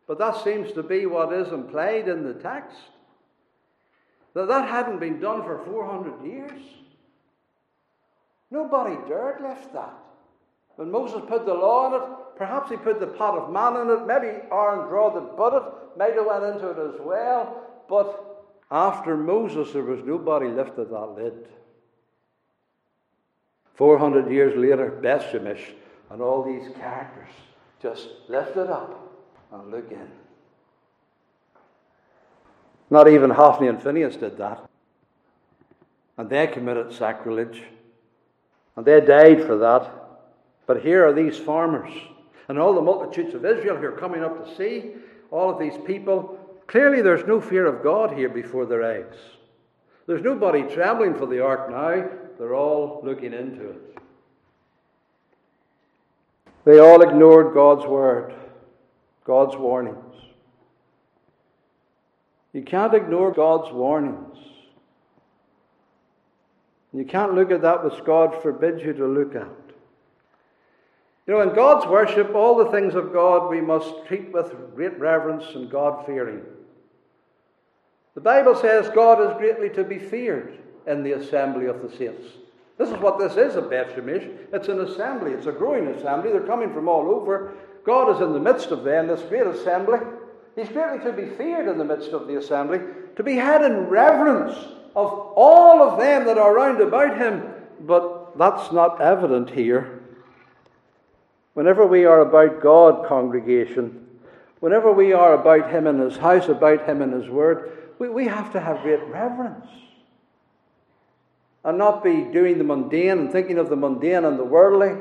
But 0.07 0.19
that 0.19 0.45
seems 0.45 0.73
to 0.73 0.83
be 0.83 1.07
what 1.07 1.33
is 1.33 1.50
implied 1.50 2.09
in 2.09 2.23
the 2.23 2.35
text. 2.35 2.76
That 4.35 4.49
that 4.49 4.69
hadn't 4.69 5.00
been 5.00 5.21
done 5.21 5.43
for 5.43 5.64
400 5.64 6.26
years. 6.26 6.61
Nobody 8.50 8.97
dared 9.09 9.40
lift 9.40 9.73
that. 9.73 9.95
When 10.76 10.90
Moses 10.90 11.23
put 11.26 11.47
the 11.47 11.54
law 11.54 11.87
in 11.87 12.02
it, 12.02 12.09
perhaps 12.37 12.71
he 12.71 12.76
put 12.76 13.00
the 13.00 13.07
pot 13.07 13.38
of 13.38 13.52
manna 13.52 13.83
in 13.83 13.90
it, 13.90 14.07
maybe 14.07 14.38
Aaron 14.52 14.88
drawed 14.88 15.14
the 15.14 15.25
might 15.97 16.14
have 16.14 16.26
went 16.26 16.45
into 16.45 16.69
it 16.69 16.95
as 16.95 17.00
well, 17.00 17.62
but 17.88 18.45
after 18.71 19.16
Moses, 19.16 19.73
there 19.73 19.85
was 19.85 20.04
nobody 20.04 20.49
lifted 20.49 20.90
that 20.90 21.14
lid. 21.16 21.49
400 23.75 24.31
years 24.31 24.57
later, 24.57 24.90
Beth 24.90 25.25
Shemesh 25.33 25.73
and 26.11 26.23
all 26.23 26.43
these 26.43 26.75
characters 26.76 27.33
just 27.83 28.09
lift 28.28 28.57
it 28.57 28.69
up 28.69 29.12
and 29.52 29.71
look 29.71 29.90
in. 29.90 30.09
Not 32.90 33.09
even 33.09 33.31
Hophni 33.31 33.69
and 33.69 33.83
Phinehas 33.83 34.16
did 34.16 34.38
that. 34.38 34.69
And 36.16 36.31
they 36.31 36.47
committed 36.47 36.93
sacrilege. 36.93 37.62
And 38.76 38.87
they 38.87 39.00
died 39.00 39.43
for 39.45 39.57
that. 39.57 39.90
But 40.66 40.83
here 40.83 41.07
are 41.07 41.12
these 41.12 41.37
farmers 41.37 41.93
and 42.49 42.59
all 42.59 42.75
the 42.75 42.83
multitudes 42.83 43.35
of 43.35 43.45
Israel 43.45 43.76
who 43.76 43.87
are 43.87 43.93
coming 43.93 44.23
up 44.23 44.45
to 44.45 44.57
see 44.57 44.93
all 45.31 45.50
of 45.50 45.59
these 45.59 45.76
people 45.85 46.38
Clearly, 46.66 47.02
there's 47.02 47.26
no 47.26 47.40
fear 47.40 47.66
of 47.66 47.83
God 47.83 48.16
here 48.16 48.28
before 48.28 48.66
their 48.66 48.85
eyes. 48.85 49.14
There's 50.07 50.23
nobody 50.23 50.62
trembling 50.62 51.14
for 51.14 51.26
the 51.26 51.40
ark 51.40 51.71
now. 51.71 52.09
They're 52.38 52.54
all 52.54 53.00
looking 53.04 53.32
into 53.32 53.70
it. 53.70 53.98
They 56.64 56.78
all 56.78 57.02
ignored 57.02 57.54
God's 57.54 57.86
word, 57.86 58.34
God's 59.24 59.56
warnings. 59.56 60.14
You 62.52 62.62
can't 62.62 62.94
ignore 62.94 63.32
God's 63.32 63.72
warnings. 63.72 64.38
You 66.92 67.04
can't 67.04 67.34
look 67.34 67.50
at 67.50 67.62
that 67.62 67.84
which 67.84 68.04
God 68.04 68.40
forbids 68.40 68.82
you 68.82 68.92
to 68.94 69.06
look 69.06 69.34
at. 69.34 69.48
You 71.26 71.34
know, 71.34 71.40
in 71.40 71.54
God's 71.54 71.86
worship, 71.86 72.34
all 72.34 72.56
the 72.56 72.70
things 72.70 72.94
of 72.94 73.12
God 73.12 73.50
we 73.50 73.60
must 73.60 74.06
treat 74.06 74.32
with 74.32 74.54
great 74.74 74.98
reverence 74.98 75.44
and 75.54 75.70
God 75.70 76.06
fearing. 76.06 76.42
The 78.14 78.20
Bible 78.20 78.54
says 78.54 78.88
God 78.94 79.20
is 79.20 79.36
greatly 79.38 79.70
to 79.70 79.84
be 79.84 79.98
feared 79.98 80.58
in 80.86 81.02
the 81.02 81.12
assembly 81.12 81.66
of 81.66 81.82
the 81.82 81.96
saints. 81.96 82.26
This 82.76 82.90
is 82.90 82.96
what 82.96 83.18
this 83.18 83.36
is 83.36 83.56
a 83.56 83.62
Beth 83.62 83.94
Shemesh. 83.94 84.28
It's 84.52 84.68
an 84.68 84.80
assembly, 84.80 85.32
it's 85.32 85.46
a 85.46 85.52
growing 85.52 85.86
assembly. 85.88 86.30
They're 86.30 86.46
coming 86.46 86.72
from 86.72 86.88
all 86.88 87.08
over. 87.08 87.54
God 87.84 88.14
is 88.14 88.20
in 88.20 88.32
the 88.32 88.40
midst 88.40 88.70
of 88.70 88.84
them, 88.84 89.06
this 89.06 89.22
great 89.22 89.46
assembly. 89.46 89.98
He's 90.56 90.68
greatly 90.68 91.04
to 91.04 91.12
be 91.12 91.34
feared 91.36 91.68
in 91.68 91.78
the 91.78 91.84
midst 91.84 92.10
of 92.10 92.26
the 92.26 92.36
assembly, 92.36 92.80
to 93.16 93.22
be 93.22 93.36
had 93.36 93.62
in 93.62 93.88
reverence 93.88 94.56
of 94.96 95.32
all 95.34 95.82
of 95.82 95.98
them 95.98 96.26
that 96.26 96.38
are 96.38 96.54
round 96.54 96.80
about 96.80 97.18
him. 97.18 97.52
But 97.80 98.38
that's 98.38 98.72
not 98.72 99.00
evident 99.00 99.50
here. 99.50 100.00
Whenever 101.54 101.86
we 101.86 102.04
are 102.04 102.20
about 102.20 102.60
God, 102.60 103.06
congregation, 103.06 104.06
whenever 104.60 104.92
we 104.92 105.12
are 105.12 105.34
about 105.34 105.70
Him 105.70 105.86
in 105.86 105.98
His 105.98 106.16
house, 106.16 106.48
about 106.48 106.86
Him 106.88 107.00
in 107.00 107.12
His 107.12 107.28
Word, 107.28 107.70
we, 107.98 108.08
we 108.08 108.26
have 108.26 108.52
to 108.52 108.60
have 108.60 108.82
great 108.82 109.02
reverence. 109.04 109.66
And 111.64 111.78
not 111.78 112.04
be 112.04 112.25
doing 112.25 112.59
the 112.59 112.64
mundane 112.64 113.18
and 113.18 113.33
thinking 113.33 113.59
of 113.59 113.71
the 113.71 113.76
mundane 113.76 114.25
and 114.25 114.38
the 114.38 114.44
worldly, 114.44 114.97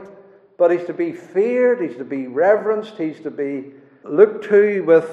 but 0.57 0.71
He's 0.71 0.85
to 0.85 0.93
be 0.93 1.11
feared, 1.11 1.81
He's 1.81 1.97
to 1.97 2.05
be 2.05 2.27
reverenced, 2.27 2.97
He's 2.97 3.19
to 3.21 3.31
be 3.31 3.71
looked 4.03 4.45
to 4.45 4.81
with 4.81 5.09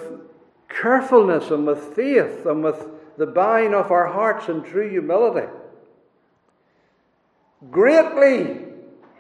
carefulness 0.68 1.50
and 1.50 1.66
with 1.66 1.94
faith 1.94 2.46
and 2.46 2.62
with 2.62 2.86
the 3.16 3.26
bowing 3.26 3.74
of 3.74 3.90
our 3.90 4.06
hearts 4.06 4.48
in 4.48 4.62
true 4.62 4.88
humility. 4.88 5.48
Greatly 7.70 8.66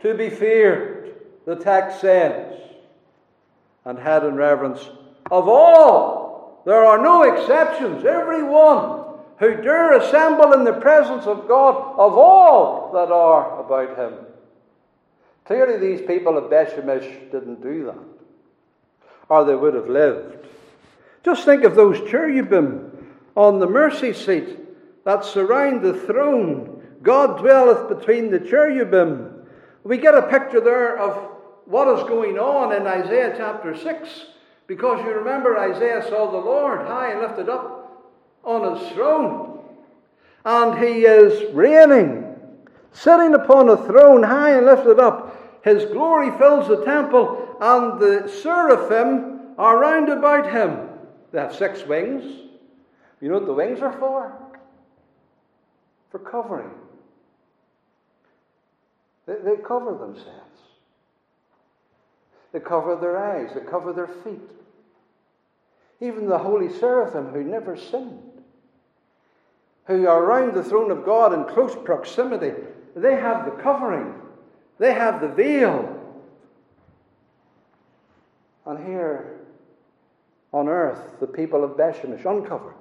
to 0.02 0.14
be 0.14 0.30
feared 0.30 1.00
the 1.50 1.56
text 1.56 2.00
says, 2.00 2.60
and 3.84 3.98
had 3.98 4.24
in 4.24 4.36
reverence 4.36 4.88
of 5.30 5.48
all. 5.48 6.62
There 6.66 6.84
are 6.84 7.02
no 7.02 7.22
exceptions. 7.22 8.04
Everyone 8.04 8.99
who 9.40 9.56
dare 9.56 9.94
assemble 9.94 10.52
in 10.52 10.64
the 10.64 10.74
presence 10.74 11.26
of 11.26 11.48
God, 11.48 11.74
of 11.98 12.16
all 12.16 12.92
that 12.92 13.10
are 13.10 13.64
about 13.64 13.98
him. 13.98 14.14
Clearly, 15.46 15.78
these 15.78 16.06
people 16.06 16.36
of 16.36 16.50
Bethshemesh 16.50 17.32
didn't 17.32 17.62
do 17.62 17.86
that, 17.86 19.08
or 19.30 19.44
they 19.44 19.54
would 19.54 19.74
have 19.74 19.88
lived. 19.88 20.46
Just 21.24 21.46
think 21.46 21.64
of 21.64 21.74
those 21.74 21.98
cherubim 22.08 23.14
on 23.34 23.58
the 23.58 23.66
mercy 23.66 24.12
seat 24.12 24.58
that 25.04 25.24
surround 25.24 25.82
the 25.82 25.94
throne. 25.94 26.82
God 27.02 27.38
dwelleth 27.38 27.88
between 27.88 28.30
the 28.30 28.40
cherubim. 28.40 29.46
We 29.84 29.96
get 29.96 30.14
a 30.14 30.28
picture 30.28 30.60
there 30.60 30.98
of 30.98 31.16
what 31.64 31.88
is 31.98 32.06
going 32.06 32.38
on 32.38 32.74
in 32.74 32.86
Isaiah 32.86 33.32
chapter 33.38 33.74
6, 33.74 34.26
because 34.66 35.02
you 35.02 35.12
remember 35.12 35.58
Isaiah 35.58 36.06
saw 36.06 36.30
the 36.30 36.36
Lord 36.36 36.86
high 36.86 37.12
and 37.12 37.20
lifted 37.20 37.48
up 37.48 37.79
on 38.44 38.76
his 38.76 38.92
throne, 38.92 39.60
and 40.44 40.78
he 40.78 41.04
is 41.04 41.52
reigning, 41.54 42.36
sitting 42.92 43.34
upon 43.34 43.68
a 43.68 43.76
throne 43.76 44.22
high 44.22 44.56
and 44.56 44.66
lifted 44.66 44.98
up. 44.98 45.62
His 45.62 45.84
glory 45.86 46.30
fills 46.38 46.68
the 46.68 46.84
temple, 46.84 47.56
and 47.60 48.00
the 48.00 48.28
seraphim 48.42 49.54
are 49.58 49.78
round 49.78 50.08
about 50.08 50.50
him. 50.50 50.88
They 51.32 51.40
have 51.40 51.54
six 51.54 51.84
wings. 51.84 52.24
You 53.20 53.28
know 53.28 53.34
what 53.34 53.46
the 53.46 53.52
wings 53.52 53.80
are 53.80 53.92
for? 53.98 54.32
For 56.10 56.18
covering. 56.18 56.70
They, 59.26 59.34
they 59.44 59.56
cover 59.56 59.92
themselves. 59.92 60.50
They 62.52 62.60
cover 62.60 62.96
their 62.96 63.16
eyes, 63.16 63.50
they 63.54 63.60
cover 63.60 63.92
their 63.92 64.08
feet. 64.08 64.40
Even 66.00 66.26
the 66.26 66.38
holy 66.38 66.72
seraphim 66.72 67.26
who 67.26 67.44
never 67.44 67.76
sinned, 67.76 68.29
who 69.86 70.06
are 70.06 70.22
around 70.22 70.54
the 70.54 70.64
throne 70.64 70.90
of 70.90 71.04
God 71.04 71.32
in 71.32 71.44
close 71.44 71.76
proximity, 71.84 72.52
they 72.94 73.16
have 73.16 73.44
the 73.44 73.62
covering, 73.62 74.14
they 74.78 74.92
have 74.92 75.20
the 75.20 75.28
veil. 75.28 75.96
And 78.66 78.86
here 78.86 79.40
on 80.52 80.68
earth, 80.68 81.18
the 81.18 81.26
people 81.26 81.64
of 81.64 81.72
Bethshemesh 81.72 82.24
uncovered. 82.24 82.74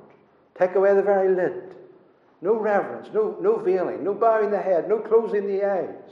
Take 0.58 0.76
away 0.76 0.94
the 0.94 1.02
very 1.02 1.34
lid. 1.34 1.76
No 2.42 2.56
reverence, 2.56 3.10
no, 3.14 3.38
no 3.42 3.58
veiling, 3.58 4.04
no 4.04 4.14
bowing 4.14 4.52
the 4.52 4.62
head, 4.62 4.88
no 4.88 5.00
closing 5.00 5.48
the 5.48 5.64
eyes. 5.64 6.12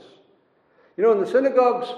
You 0.96 1.04
know, 1.04 1.12
in 1.12 1.20
the 1.20 1.26
synagogues 1.26 1.88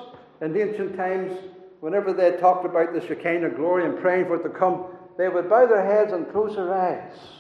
in 0.40 0.52
the 0.52 0.68
ancient 0.68 0.96
times, 0.96 1.38
whenever 1.80 2.12
they 2.12 2.32
talked 2.32 2.64
about 2.64 2.92
the 2.92 3.06
Shekinah 3.06 3.50
glory 3.50 3.84
and 3.84 3.98
praying 3.98 4.26
for 4.26 4.36
it 4.36 4.42
to 4.42 4.50
come, 4.50 4.86
they 5.16 5.28
would 5.28 5.48
bow 5.48 5.66
their 5.66 5.84
heads 5.84 6.12
and 6.12 6.30
close 6.30 6.56
their 6.56 6.72
eyes 6.72 7.39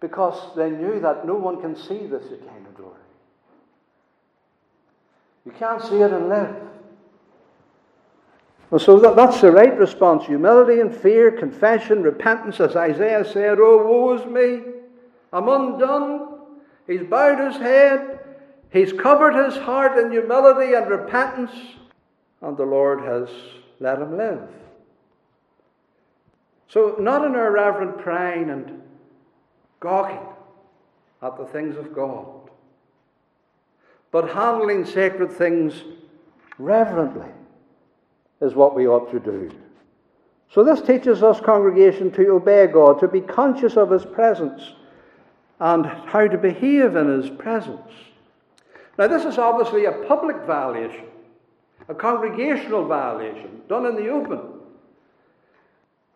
because 0.00 0.54
they 0.56 0.70
knew 0.70 1.00
that 1.00 1.26
no 1.26 1.34
one 1.34 1.60
can 1.60 1.74
see 1.74 2.06
the 2.06 2.20
Shekinah 2.20 2.72
glory. 2.76 2.94
You 5.44 5.52
can't 5.52 5.82
see 5.82 5.96
it 5.96 6.12
and 6.12 6.28
live. 6.28 6.56
Well, 8.70 8.78
so 8.78 8.98
that, 9.00 9.16
that's 9.16 9.40
the 9.40 9.50
right 9.50 9.76
response 9.78 10.26
humility 10.26 10.80
and 10.80 10.94
fear, 10.94 11.30
confession, 11.30 12.02
repentance, 12.02 12.60
as 12.60 12.76
Isaiah 12.76 13.24
said, 13.24 13.58
Oh, 13.60 13.78
woe 13.78 14.14
is 14.14 14.26
me! 14.26 14.72
I'm 15.32 15.48
undone. 15.48 16.38
He's 16.86 17.02
bowed 17.02 17.38
his 17.38 17.56
head. 17.56 18.20
He's 18.70 18.92
covered 18.92 19.34
his 19.34 19.56
heart 19.56 19.98
in 19.98 20.10
humility 20.10 20.74
and 20.74 20.88
repentance, 20.88 21.50
and 22.42 22.56
the 22.56 22.64
Lord 22.64 23.00
has 23.00 23.28
let 23.80 24.00
him 24.00 24.16
live. 24.16 24.48
So, 26.68 26.96
not 26.98 27.24
in 27.24 27.34
irreverent 27.34 27.98
prying 27.98 28.50
and 28.50 28.82
gawking 29.80 30.26
at 31.22 31.36
the 31.36 31.44
things 31.46 31.76
of 31.76 31.94
God, 31.94 32.50
but 34.10 34.30
handling 34.30 34.84
sacred 34.84 35.32
things 35.32 35.82
reverently 36.58 37.28
is 38.40 38.54
what 38.54 38.74
we 38.74 38.86
ought 38.86 39.10
to 39.12 39.20
do. 39.20 39.50
So, 40.50 40.64
this 40.64 40.80
teaches 40.80 41.22
us, 41.22 41.40
congregation, 41.40 42.10
to 42.12 42.28
obey 42.28 42.66
God, 42.68 43.00
to 43.00 43.08
be 43.08 43.20
conscious 43.20 43.76
of 43.76 43.90
His 43.90 44.04
presence, 44.04 44.62
and 45.60 45.84
how 45.84 46.26
to 46.26 46.38
behave 46.38 46.96
in 46.96 47.20
His 47.20 47.30
presence. 47.30 47.92
Now, 48.96 49.08
this 49.08 49.24
is 49.24 49.38
obviously 49.38 49.84
a 49.84 49.92
public 49.92 50.38
violation, 50.46 51.04
a 51.88 51.94
congregational 51.94 52.86
violation, 52.86 53.60
done 53.68 53.86
in 53.86 53.94
the 53.96 54.08
open. 54.08 54.57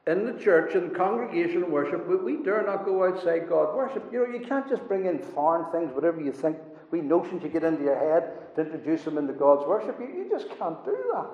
In 0.06 0.26
the 0.26 0.32
church, 0.42 0.74
in 0.74 0.90
congregation 0.90 1.70
worship, 1.70 2.08
we, 2.08 2.16
we 2.16 2.42
dare 2.42 2.64
not 2.66 2.84
go 2.84 3.04
outside 3.04 3.48
God 3.48 3.76
worship. 3.76 4.04
You 4.12 4.26
know, 4.26 4.34
you 4.34 4.44
can't 4.44 4.68
just 4.68 4.86
bring 4.88 5.06
in 5.06 5.20
foreign 5.20 5.70
things, 5.70 5.94
whatever 5.94 6.20
you 6.20 6.32
think, 6.32 6.56
we 6.90 7.00
notions 7.00 7.42
you 7.42 7.48
get 7.48 7.62
into 7.62 7.84
your 7.84 7.98
head 7.98 8.54
to 8.56 8.62
introduce 8.62 9.04
them 9.04 9.16
into 9.16 9.32
God's 9.32 9.66
worship. 9.66 9.98
You, 10.00 10.06
you 10.06 10.28
just 10.28 10.48
can't 10.58 10.84
do 10.84 10.96
that. 11.12 11.26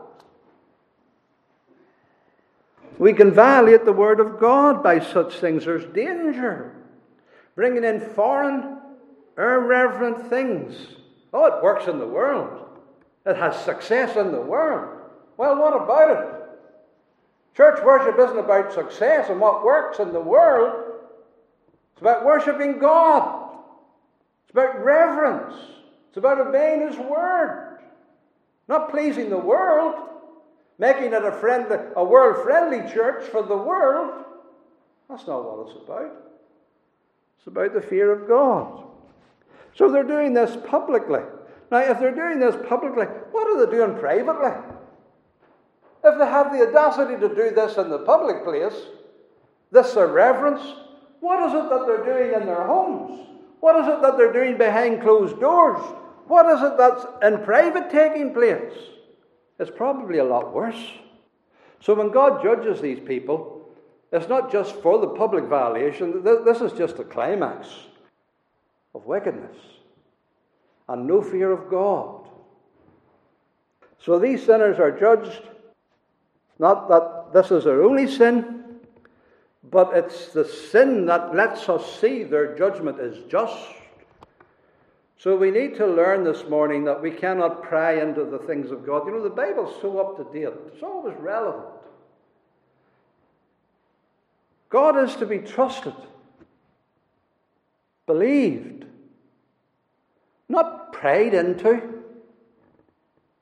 We 2.99 3.13
can 3.13 3.33
violate 3.33 3.85
the 3.85 3.93
Word 3.93 4.21
of 4.21 4.39
God 4.39 4.83
by 4.83 4.99
such 4.99 5.39
things. 5.39 5.65
There's 5.65 5.85
danger. 5.87 6.75
Bringing 7.55 7.85
in 7.85 8.01
foreign, 8.01 8.79
irreverent 9.37 10.29
things. 10.29 10.77
Oh, 11.33 11.47
it 11.47 11.63
works 11.63 11.87
in 11.87 11.99
the 11.99 12.07
world. 12.07 12.67
It 13.25 13.37
has 13.37 13.65
success 13.65 14.17
in 14.17 14.33
the 14.33 14.41
world. 14.41 15.01
Well, 15.37 15.59
what 15.59 15.75
about 15.75 16.11
it? 16.11 16.38
Church 17.59 17.83
worship 17.85 18.17
isn't 18.21 18.39
about 18.39 18.73
success 18.73 19.29
and 19.29 19.41
what 19.41 19.65
works 19.65 19.99
in 19.99 20.13
the 20.13 20.21
world. 20.21 20.95
It's 21.93 22.01
about 22.01 22.25
worshiping 22.25 22.79
God. 22.79 23.51
It's 24.45 24.53
about 24.53 24.83
reverence. 24.83 25.57
It's 26.09 26.19
about 26.19 26.41
obeying 26.41 26.87
His 26.87 26.97
Word. 26.97 27.81
Not 28.69 28.91
pleasing 28.91 29.29
the 29.29 29.39
world 29.39 29.97
making 30.79 31.13
it 31.13 31.25
a, 31.25 31.33
friendly, 31.33 31.77
a 31.97 32.05
world 32.05 32.45
friendly 32.45 32.89
church 32.93 33.25
for 33.25 33.43
the 33.43 33.57
world. 33.57 34.25
That's 35.11 35.27
not 35.27 35.45
what 35.45 35.67
it's 35.67 35.77
about. 35.85 36.13
It's 37.39 37.47
about 37.49 37.75
the 37.75 37.83
fear 37.83 38.13
of 38.13 38.29
God. 38.29 38.85
So 39.75 39.91
they're 39.91 40.05
doing 40.05 40.33
this 40.33 40.57
publicly. 40.69 41.23
Now, 41.73 41.79
if 41.79 41.99
they're 41.99 42.15
doing 42.15 42.39
this 42.39 42.55
publicly, 42.69 43.07
what 43.33 43.49
are 43.49 43.67
they 43.67 43.73
doing 43.73 43.99
privately? 43.99 44.53
If 46.05 46.19
they 46.19 46.27
have 46.27 46.53
the 46.53 46.69
audacity 46.69 47.19
to 47.21 47.35
do 47.35 47.51
this 47.55 47.77
in 47.77 47.91
the 47.91 47.99
public 47.99 48.45
place, 48.45 48.75
this 49.71 49.97
irreverence, 49.97 50.63
what 51.21 51.45
is 51.49 51.53
it 51.53 51.69
that 51.69 51.85
they're 51.87 52.05
doing 52.05 52.41
in 52.41 52.47
their 52.47 52.65
homes? 52.65 53.27
What 53.61 53.77
is 53.77 53.89
it 53.89 54.01
that 54.03 54.17
they're 54.17 54.33
doing 54.33 54.57
behind 54.57 55.03
closed 55.03 55.41
doors? 55.41 55.81
What 56.29 56.47
is 56.47 56.63
it 56.63 56.79
that's 56.79 57.05
in 57.23 57.45
private 57.45 57.91
taking 57.91 58.33
place? 58.33 58.73
It's 59.59 59.71
probably 59.71 60.19
a 60.19 60.25
lot 60.25 60.55
worse. 60.55 60.93
So 61.81 61.95
when 61.95 62.11
God 62.11 62.43
judges 62.43 62.81
these 62.81 63.01
people, 63.01 63.69
it's 64.13 64.29
not 64.29 64.53
just 64.53 64.77
for 64.77 64.99
the 64.99 65.09
public 65.09 65.45
violation, 65.45 66.23
this 66.23 66.61
is 66.61 66.73
just 66.73 66.97
the 66.97 67.05
climax 67.05 67.69
of 68.95 69.05
wickedness 69.05 69.57
and 70.89 71.07
no 71.07 71.21
fear 71.21 71.51
of 71.51 71.69
God. 71.69 72.29
So 73.99 74.19
these 74.19 74.45
sinners 74.45 74.79
are 74.79 74.93
judged, 74.93 75.43
not 76.59 76.89
that 76.89 77.33
this 77.33 77.51
is 77.51 77.65
their 77.65 77.83
only 77.83 78.07
sin, 78.07 78.65
but 79.71 79.97
it's 79.97 80.33
the 80.33 80.45
sin 80.45 81.07
that 81.07 81.35
lets 81.35 81.69
us 81.69 82.01
see 82.01 82.25
their 82.25 82.57
judgment 82.57 82.99
is 83.01 83.19
just 83.31 83.57
so 85.19 85.37
we 85.37 85.51
need 85.51 85.77
to 85.77 85.87
learn 85.87 86.23
this 86.23 86.49
morning 86.49 86.85
that 86.85 87.03
we 87.03 87.11
cannot 87.11 87.65
pry 87.65 88.01
into 88.01 88.25
the 88.25 88.39
things 88.39 88.71
of 88.71 88.87
God. 88.87 89.05
You 89.05 89.13
know, 89.13 89.23
the 89.23 89.31
Bible's 89.31 89.75
so 89.81 89.99
up 89.99 90.17
to 90.17 90.33
date, 90.33 90.53
it's 90.73 90.83
always 90.83 91.17
relevant. 91.19 91.67
God 94.71 94.97
is 94.97 95.17
to 95.17 95.27
be 95.27 95.39
trusted, 95.39 95.95
believed, 98.07 98.85
not 100.49 100.93
prayed 100.93 101.35
into, 101.35 102.05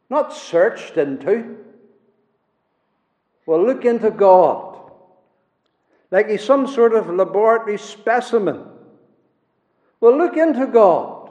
not 0.09 0.33
searched 0.33 0.97
into. 0.97 1.59
Well, 3.47 3.65
look 3.65 3.85
into 3.85 4.11
God 4.11 4.77
like 6.11 6.29
he's 6.29 6.45
some 6.45 6.67
sort 6.67 6.95
of 6.95 7.09
laboratory 7.09 7.79
specimen. 7.79 8.65
Well, 10.01 10.17
look 10.17 10.37
into 10.37 10.67
God. 10.67 11.31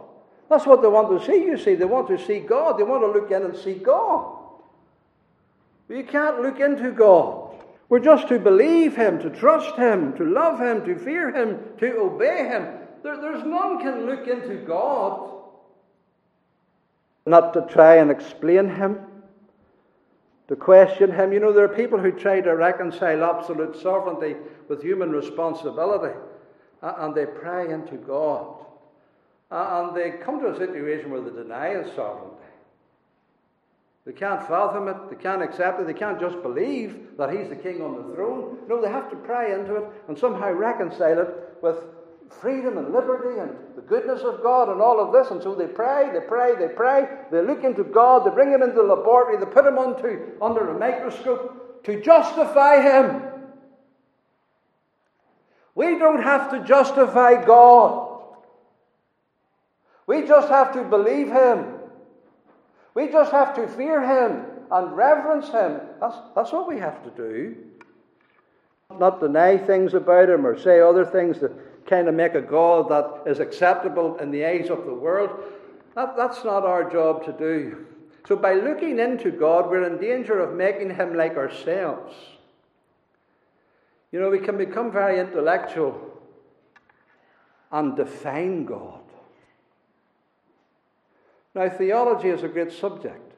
That's 0.49 0.65
what 0.65 0.81
they 0.81 0.87
want 0.87 1.09
to 1.09 1.25
see, 1.25 1.43
you 1.43 1.57
see. 1.57 1.75
They 1.75 1.85
want 1.85 2.07
to 2.07 2.23
see 2.23 2.39
God. 2.39 2.77
They 2.77 2.83
want 2.83 3.03
to 3.03 3.07
look 3.07 3.31
in 3.31 3.43
and 3.43 3.57
see 3.57 3.75
God. 3.75 4.37
But 5.87 5.97
you 5.97 6.03
can't 6.03 6.41
look 6.41 6.59
into 6.59 6.91
God. 6.91 7.55
We're 7.89 7.99
just 7.99 8.27
to 8.29 8.39
believe 8.39 8.95
Him, 8.95 9.19
to 9.19 9.29
trust 9.29 9.75
Him, 9.75 10.13
to 10.17 10.23
love 10.23 10.59
Him, 10.59 10.83
to 10.85 10.97
fear 10.97 11.35
Him, 11.35 11.59
to 11.79 11.97
obey 11.99 12.47
Him. 12.47 12.67
There, 13.03 13.21
there's 13.21 13.43
none 13.43 13.79
can 13.79 14.05
look 14.05 14.27
into 14.27 14.55
God 14.65 15.31
not 17.27 17.53
to 17.53 17.61
try 17.71 17.95
and 17.95 18.11
explain 18.11 18.69
Him, 18.69 18.99
to 20.47 20.55
question 20.55 21.11
him. 21.11 21.33
You 21.33 21.39
know, 21.39 21.51
there 21.51 21.65
are 21.65 21.75
people 21.75 21.99
who 21.99 22.11
try 22.11 22.41
to 22.41 22.55
reconcile 22.55 23.23
absolute 23.23 23.75
sovereignty 23.81 24.35
with 24.67 24.81
human 24.81 25.11
responsibility, 25.11 26.15
uh, 26.81 26.93
and 26.99 27.15
they 27.15 27.25
pray 27.25 27.71
into 27.71 27.95
God. 27.95 28.65
Uh, 29.51 29.87
and 29.87 29.97
they 29.97 30.17
come 30.23 30.39
to 30.39 30.47
a 30.47 30.57
situation 30.57 31.11
where 31.11 31.21
they 31.21 31.31
deny 31.31 31.81
his 31.81 31.93
sovereignty. 31.95 32.35
They 34.05 34.13
can't 34.13 34.47
fathom 34.47 34.87
it, 34.87 35.09
they 35.09 35.15
can't 35.15 35.41
accept 35.41 35.79
it, 35.79 35.87
they 35.87 35.93
can't 35.93 36.19
just 36.19 36.41
believe 36.43 37.17
that 37.17 37.31
he's 37.31 37.49
the 37.49 37.55
king 37.55 37.81
on 37.81 37.95
the 37.95 38.15
throne. 38.15 38.59
No, 38.67 38.79
they 38.79 38.89
have 38.89 39.09
to 39.09 39.15
pray 39.15 39.53
into 39.53 39.77
it 39.77 39.83
and 40.07 40.17
somehow 40.17 40.51
reconcile 40.51 41.19
it 41.19 41.29
with 41.61 41.77
freedom 42.29 42.77
and 42.77 42.93
liberty 42.93 43.39
and 43.39 43.51
the 43.75 43.81
goodness 43.81 44.21
of 44.21 44.41
God 44.41 44.69
and 44.69 44.81
all 44.81 44.99
of 44.99 45.13
this. 45.13 45.31
And 45.31 45.41
so 45.41 45.55
they 45.55 45.67
pray, 45.67 46.09
they 46.13 46.25
pray, 46.25 46.55
they 46.55 46.73
pray, 46.73 47.07
they 47.31 47.41
look 47.41 47.63
into 47.63 47.83
God, 47.83 48.25
they 48.25 48.31
bring 48.31 48.51
him 48.51 48.61
into 48.61 48.75
the 48.75 48.83
laboratory, 48.83 49.37
they 49.37 49.45
put 49.45 49.65
him 49.65 49.77
onto, 49.77 50.31
under 50.41 50.69
a 50.69 50.79
microscope 50.79 51.83
to 51.83 52.01
justify 52.01 52.81
him. 52.81 53.21
We 55.75 55.99
don't 55.99 56.23
have 56.23 56.51
to 56.51 56.63
justify 56.63 57.43
God. 57.43 58.05
We 60.07 60.25
just 60.25 60.49
have 60.49 60.73
to 60.73 60.83
believe 60.83 61.27
him. 61.27 61.65
We 62.93 63.09
just 63.09 63.31
have 63.31 63.55
to 63.55 63.67
fear 63.67 64.01
him 64.01 64.45
and 64.71 64.95
reverence 64.95 65.49
him. 65.49 65.81
That's, 65.99 66.15
that's 66.33 66.51
what 66.51 66.67
we 66.67 66.79
have 66.79 67.03
to 67.03 67.09
do. 67.11 67.55
Not 68.97 69.19
deny 69.19 69.57
things 69.57 69.93
about 69.93 70.29
him 70.29 70.45
or 70.45 70.57
say 70.57 70.79
other 70.79 71.05
things 71.05 71.39
that 71.39 71.51
kind 71.87 72.07
of 72.07 72.15
make 72.15 72.33
a 72.33 72.41
God 72.41 72.89
that 72.89 73.29
is 73.31 73.39
acceptable 73.39 74.17
in 74.17 74.31
the 74.31 74.45
eyes 74.45 74.69
of 74.69 74.85
the 74.85 74.93
world. 74.93 75.29
That, 75.95 76.17
that's 76.17 76.43
not 76.43 76.63
our 76.63 76.89
job 76.89 77.25
to 77.25 77.33
do. 77.33 77.85
So, 78.27 78.35
by 78.35 78.55
looking 78.55 78.99
into 78.99 79.29
God, 79.31 79.69
we're 79.69 79.85
in 79.85 79.99
danger 79.99 80.39
of 80.39 80.55
making 80.55 80.95
him 80.95 81.15
like 81.15 81.37
ourselves. 81.37 82.15
You 84.11 84.19
know, 84.19 84.29
we 84.29 84.39
can 84.39 84.57
become 84.57 84.91
very 84.91 85.19
intellectual 85.19 85.99
and 87.71 87.95
define 87.95 88.65
God. 88.65 89.01
Now, 91.53 91.69
theology 91.69 92.29
is 92.29 92.43
a 92.43 92.47
great 92.47 92.71
subject, 92.71 93.33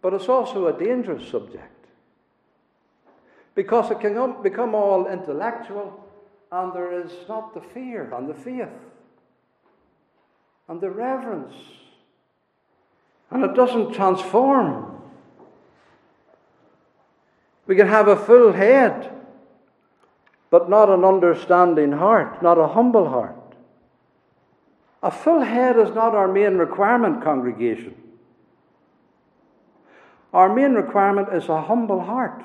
but 0.00 0.14
it's 0.14 0.28
also 0.28 0.68
a 0.68 0.78
dangerous 0.78 1.28
subject 1.28 1.86
because 3.54 3.90
it 3.90 4.00
can 4.00 4.42
become 4.42 4.74
all 4.74 5.06
intellectual 5.06 6.03
and 6.54 6.72
there 6.72 7.00
is 7.00 7.10
not 7.28 7.52
the 7.52 7.60
fear 7.60 8.12
and 8.14 8.28
the 8.28 8.34
faith 8.34 8.68
and 10.68 10.80
the 10.80 10.88
reverence. 10.88 11.52
And 13.30 13.44
it 13.44 13.54
doesn't 13.54 13.92
transform. 13.92 15.02
We 17.66 17.74
can 17.74 17.88
have 17.88 18.06
a 18.06 18.14
full 18.14 18.52
head, 18.52 19.10
but 20.50 20.70
not 20.70 20.88
an 20.88 21.04
understanding 21.04 21.90
heart, 21.90 22.40
not 22.40 22.56
a 22.56 22.68
humble 22.68 23.08
heart. 23.08 23.56
A 25.02 25.10
full 25.10 25.40
head 25.40 25.76
is 25.76 25.92
not 25.92 26.14
our 26.14 26.28
main 26.28 26.56
requirement, 26.56 27.24
congregation. 27.24 27.96
Our 30.32 30.54
main 30.54 30.74
requirement 30.74 31.30
is 31.32 31.48
a 31.48 31.62
humble 31.62 32.00
heart. 32.00 32.44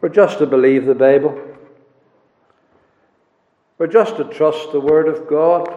We're 0.00 0.10
just 0.10 0.38
to 0.38 0.46
believe 0.46 0.86
the 0.86 0.94
Bible. 0.94 1.51
We're 3.82 3.88
just 3.88 4.16
to 4.18 4.24
trust 4.26 4.70
the 4.70 4.78
Word 4.78 5.08
of 5.08 5.26
God. 5.26 5.68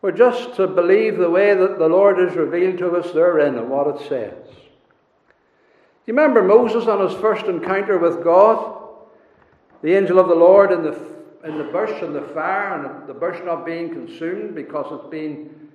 We're 0.00 0.10
just 0.10 0.56
to 0.56 0.66
believe 0.66 1.16
the 1.16 1.30
way 1.30 1.54
that 1.54 1.78
the 1.78 1.86
Lord 1.86 2.18
has 2.18 2.36
revealed 2.36 2.78
to 2.78 2.96
us 2.96 3.12
therein 3.12 3.56
and 3.56 3.70
what 3.70 3.86
it 3.86 4.08
says. 4.08 4.48
Do 4.48 6.04
you 6.06 6.14
remember 6.14 6.42
Moses 6.42 6.88
on 6.88 7.08
his 7.08 7.16
first 7.20 7.46
encounter 7.46 7.96
with 7.96 8.24
God? 8.24 8.76
The 9.82 9.94
angel 9.94 10.18
of 10.18 10.26
the 10.26 10.34
Lord 10.34 10.72
in 10.72 10.82
the, 10.82 11.00
in 11.44 11.58
the 11.58 11.72
bush 11.72 12.02
and 12.02 12.12
the 12.12 12.22
fire, 12.34 12.74
and 12.74 13.08
the 13.08 13.14
bush 13.14 13.38
not 13.44 13.64
being 13.64 13.90
consumed 13.90 14.56
because 14.56 14.98
it's 14.98 15.10
been 15.12 15.68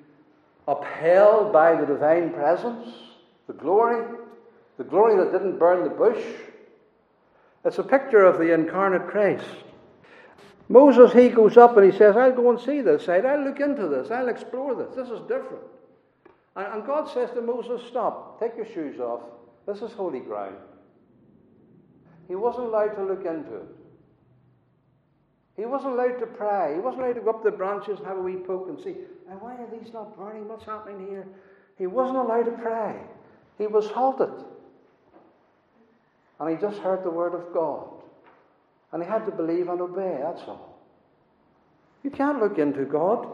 upheld 0.68 1.54
by 1.54 1.80
the 1.80 1.86
divine 1.86 2.34
presence, 2.34 2.94
the 3.48 3.54
glory, 3.54 4.06
the 4.78 4.84
glory 4.84 5.16
that 5.16 5.32
didn't 5.32 5.60
burn 5.60 5.86
the 5.86 5.96
bush. 5.96 6.26
It's 7.64 7.78
a 7.78 7.84
picture 7.84 8.26
of 8.26 8.38
the 8.38 8.54
incarnate 8.54 9.08
Christ. 9.08 9.46
Moses, 10.70 11.14
he 11.14 11.30
goes 11.30 11.56
up 11.56 11.78
and 11.78 11.92
he 11.92 11.98
says, 11.98 12.18
I'll 12.18 12.36
go 12.36 12.50
and 12.50 12.60
see 12.60 12.82
this. 12.82 13.08
I'll 13.08 13.44
look 13.44 13.60
into 13.60 13.88
this. 13.88 14.12
I'll 14.12 14.28
explore 14.28 14.76
this. 14.76 14.94
This 14.96 15.10
is 15.10 15.22
different. 15.22 15.64
And, 16.56 16.68
and 16.74 16.86
God 16.86 17.10
says 17.14 17.30
to 17.32 17.42
Moses, 17.42 17.82
Stop. 17.88 18.40
Take 18.40 18.58
your 18.58 18.66
shoes 18.66 19.00
off. 19.00 19.22
This 19.66 19.82
is 19.82 19.94
holy 19.94 20.20
ground. 20.20 20.56
He 22.28 22.36
wasn't 22.36 22.68
allowed 22.68 22.96
to 22.96 23.04
look 23.04 23.26
into 23.26 23.56
it. 23.56 23.68
He 25.56 25.66
wasn't 25.66 25.94
allowed 25.94 26.20
to 26.20 26.28
pray. 26.28 26.74
He 26.76 26.80
wasn't 26.80 27.04
allowed 27.04 27.14
to 27.14 27.22
go 27.22 27.32
up 27.32 27.44
the 27.44 27.52
branches 27.52 27.98
and 27.98 28.08
have 28.08 28.18
a 28.18 28.22
wee 28.22 28.36
poke 28.36 28.68
and 28.70 28.80
see, 28.80 28.96
why 29.40 29.54
are 29.54 29.68
these 29.72 29.92
not 29.92 30.16
burning? 30.18 30.48
What's 30.48 30.66
happening 30.66 31.08
here? 31.08 31.28
He 31.78 31.88
wasn't 31.88 32.18
allowed 32.18 32.44
to 32.44 32.52
pray. 32.52 32.96
He 33.58 33.68
was 33.68 33.88
halted. 33.88 34.30
And 36.40 36.50
he 36.50 36.56
just 36.58 36.80
heard 36.80 37.04
the 37.04 37.10
word 37.10 37.34
of 37.34 37.54
God. 37.54 37.97
And 38.92 39.04
he 39.04 39.10
had 39.10 39.26
to 39.26 39.32
believe 39.32 39.68
and 39.70 39.82
obey, 39.82 40.18
that's 40.22 40.42
all. 40.48 40.80
You 42.04 42.10
can't 42.10 42.40
look 42.40 42.58
into 42.58 42.86
God. 42.86 43.28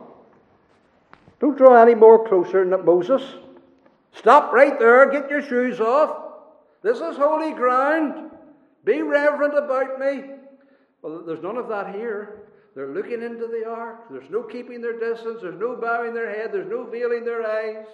Don't 1.39 1.57
draw 1.57 1.81
any 1.81 1.95
more 1.95 2.27
closer 2.27 2.67
than 2.67 2.85
Moses. 2.85 3.21
Stop 4.13 4.53
right 4.53 4.77
there, 4.79 5.11
get 5.11 5.29
your 5.29 5.41
shoes 5.41 5.79
off. 5.79 6.23
This 6.81 6.97
is 6.97 7.17
holy 7.17 7.53
ground. 7.53 8.31
Be 8.83 9.01
reverent 9.01 9.57
about 9.57 9.99
me. 9.99 10.23
Well, 11.01 11.23
there's 11.25 11.43
none 11.43 11.57
of 11.57 11.67
that 11.69 11.93
here. 11.95 12.43
They're 12.75 12.93
looking 12.93 13.21
into 13.21 13.47
the 13.47 13.65
ark. 13.69 14.05
There's 14.09 14.29
no 14.29 14.43
keeping 14.43 14.81
their 14.81 14.99
distance. 14.99 15.39
There's 15.41 15.59
no 15.59 15.75
bowing 15.75 16.13
their 16.13 16.29
head. 16.29 16.51
There's 16.51 16.69
no 16.69 16.83
veiling 16.85 17.23
their 17.23 17.45
eyes. 17.45 17.85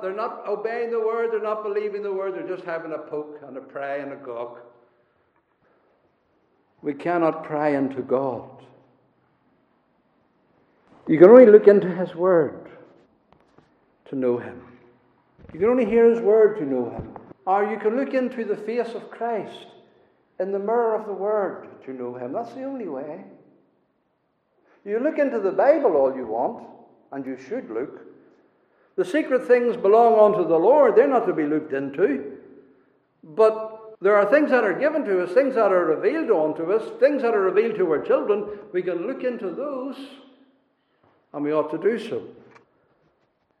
They're 0.00 0.14
not 0.14 0.46
obeying 0.46 0.90
the 0.90 1.00
word. 1.00 1.32
They're 1.32 1.42
not 1.42 1.62
believing 1.62 2.02
the 2.02 2.12
word. 2.12 2.34
They're 2.34 2.56
just 2.56 2.64
having 2.64 2.92
a 2.92 2.98
poke 2.98 3.40
and 3.46 3.56
a 3.56 3.60
pray 3.60 4.00
and 4.00 4.12
a 4.12 4.16
gawk. 4.16 4.71
We 6.82 6.94
cannot 6.94 7.44
pry 7.44 7.70
into 7.70 8.02
God. 8.02 8.48
You 11.06 11.18
can 11.18 11.30
only 11.30 11.46
look 11.46 11.68
into 11.68 11.88
His 11.88 12.14
Word 12.14 12.68
to 14.06 14.16
know 14.16 14.38
Him. 14.38 14.60
You 15.52 15.60
can 15.60 15.68
only 15.68 15.84
hear 15.84 16.12
His 16.12 16.20
Word 16.20 16.58
to 16.58 16.64
know 16.64 16.90
Him. 16.90 17.16
Or 17.46 17.64
you 17.64 17.78
can 17.78 17.96
look 17.96 18.14
into 18.14 18.44
the 18.44 18.56
face 18.56 18.94
of 18.94 19.10
Christ 19.10 19.66
in 20.38 20.52
the 20.52 20.58
mirror 20.58 20.94
of 20.94 21.06
the 21.06 21.12
Word 21.12 21.68
to 21.84 21.92
know 21.92 22.14
Him. 22.14 22.32
That's 22.32 22.52
the 22.52 22.64
only 22.64 22.88
way. 22.88 23.24
You 24.84 24.98
look 24.98 25.18
into 25.18 25.38
the 25.38 25.52
Bible 25.52 25.96
all 25.96 26.14
you 26.14 26.26
want, 26.26 26.66
and 27.12 27.24
you 27.24 27.36
should 27.48 27.70
look. 27.70 28.00
The 28.96 29.04
secret 29.04 29.46
things 29.46 29.76
belong 29.76 30.18
unto 30.18 30.46
the 30.46 30.58
Lord, 30.58 30.96
they're 30.96 31.08
not 31.08 31.26
to 31.26 31.32
be 31.32 31.44
looked 31.44 31.72
into. 31.72 32.38
But 33.22 33.71
there 34.02 34.16
are 34.16 34.28
things 34.28 34.50
that 34.50 34.64
are 34.64 34.74
given 34.74 35.04
to 35.04 35.22
us, 35.22 35.32
things 35.32 35.54
that 35.54 35.70
are 35.70 35.84
revealed 35.84 36.28
unto 36.30 36.72
us, 36.72 36.82
things 36.98 37.22
that 37.22 37.34
are 37.34 37.40
revealed 37.40 37.76
to 37.76 37.88
our 37.92 38.00
children. 38.04 38.48
We 38.72 38.82
can 38.82 39.06
look 39.06 39.22
into 39.22 39.50
those, 39.50 39.96
and 41.32 41.44
we 41.44 41.52
ought 41.52 41.70
to 41.70 41.78
do 41.78 42.00
so. 42.00 42.24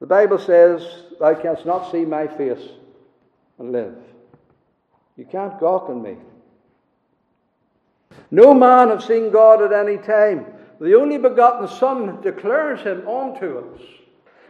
The 0.00 0.06
Bible 0.06 0.38
says, 0.38 0.84
Thou 1.20 1.34
canst 1.34 1.64
not 1.64 1.92
see 1.92 2.04
my 2.04 2.26
face 2.26 2.70
and 3.60 3.70
live. 3.70 3.94
You 5.16 5.26
can't 5.26 5.60
gawk 5.60 5.88
on 5.88 6.02
me. 6.02 6.16
No 8.32 8.52
man 8.52 8.88
have 8.88 9.04
seen 9.04 9.30
God 9.30 9.62
at 9.62 9.72
any 9.72 9.96
time. 9.96 10.46
The 10.80 10.98
only 10.98 11.18
begotten 11.18 11.68
Son 11.68 12.20
declares 12.20 12.80
him 12.80 13.06
unto 13.06 13.58
us. 13.58 13.80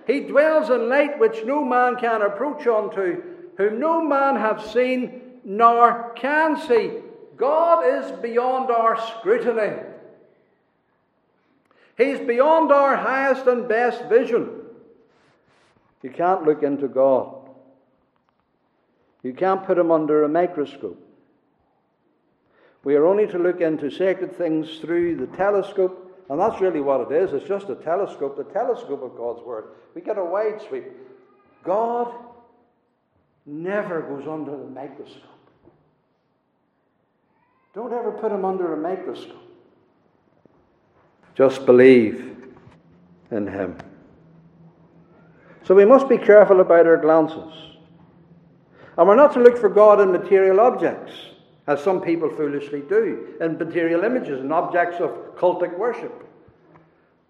He 0.07 0.21
dwells 0.21 0.71
in 0.71 0.89
light 0.89 1.19
which 1.19 1.45
no 1.45 1.63
man 1.63 1.97
can 1.97 2.23
approach 2.23 2.67
unto, 2.67 3.23
whom 3.59 3.79
no 3.79 4.03
man 4.03 4.37
hath 4.37 4.71
seen 4.71 5.22
nor 5.45 6.13
can 6.17 6.61
see. 6.61 6.93
God 7.37 7.85
is 7.85 8.13
beyond 8.21 8.71
our 8.71 9.01
scrutiny. 9.01 9.83
He's 11.97 12.21
beyond 12.21 12.73
our 12.73 12.97
highest 12.97 13.47
and 13.47 13.69
best 13.69 14.05
vision. 14.07 14.51
You 16.03 16.11
can't 16.11 16.45
look 16.45 16.63
into 16.63 16.89
God. 16.89 17.37
You 19.23 19.33
can't 19.33 19.65
put 19.65 19.79
him 19.79 19.91
under 19.91 20.25
a 20.25 20.29
microscope. 20.29 20.99
We 22.85 22.97
are 22.97 23.07
only 23.07 23.29
to 23.29 23.39
look 23.39 23.61
into 23.61 23.91
sacred 23.91 24.37
things 24.37 24.79
through 24.79 25.17
the 25.17 25.29
telescope, 25.29 26.25
and 26.29 26.41
that's 26.41 26.61
really 26.61 26.81
what 26.81 27.13
it 27.13 27.15
is. 27.15 27.33
It's 27.33 27.47
just 27.47 27.69
a 27.69 27.77
telescope, 27.77 28.37
the 28.37 28.45
telescope 28.45 29.03
of 29.03 29.17
God's 29.17 29.43
Word. 29.43 29.67
We 29.95 30.01
get 30.01 30.19
a 30.19 30.25
wide 30.25 30.61
sweep. 30.69 30.85
God 31.63 32.13
never 33.47 34.03
goes 34.03 34.27
under 34.27 34.51
the 34.51 34.71
microscope. 34.71 35.32
Don't 37.75 37.93
ever 37.93 38.13
put 38.13 38.31
him 38.31 38.45
under 38.45 38.75
a 38.75 38.77
microscope. 38.77 39.37
Just 41.35 41.65
believe 41.65 42.37
in 43.31 43.47
him. 43.47 43.79
So 45.65 45.73
So 45.73 45.77
we 45.77 45.87
must 45.87 46.07
be 46.07 46.19
careful 46.19 46.61
about 46.61 46.87
our 46.87 46.99
glances. 46.99 47.51
And 48.99 49.09
we're 49.09 49.17
not 49.17 49.33
to 49.33 49.41
look 49.41 49.57
for 49.57 49.71
God 49.71 50.03
in 50.03 50.13
material 50.13 50.61
objects, 50.61 51.15
as 51.67 51.83
some 51.83 52.03
people 52.03 52.29
foolishly 52.29 52.83
do, 52.83 53.37
in 53.41 53.57
material 53.57 54.05
images 54.05 54.43
and 54.43 54.53
objects 54.53 55.01
of 55.01 55.13
cultic 55.35 55.79
worship. 55.79 56.29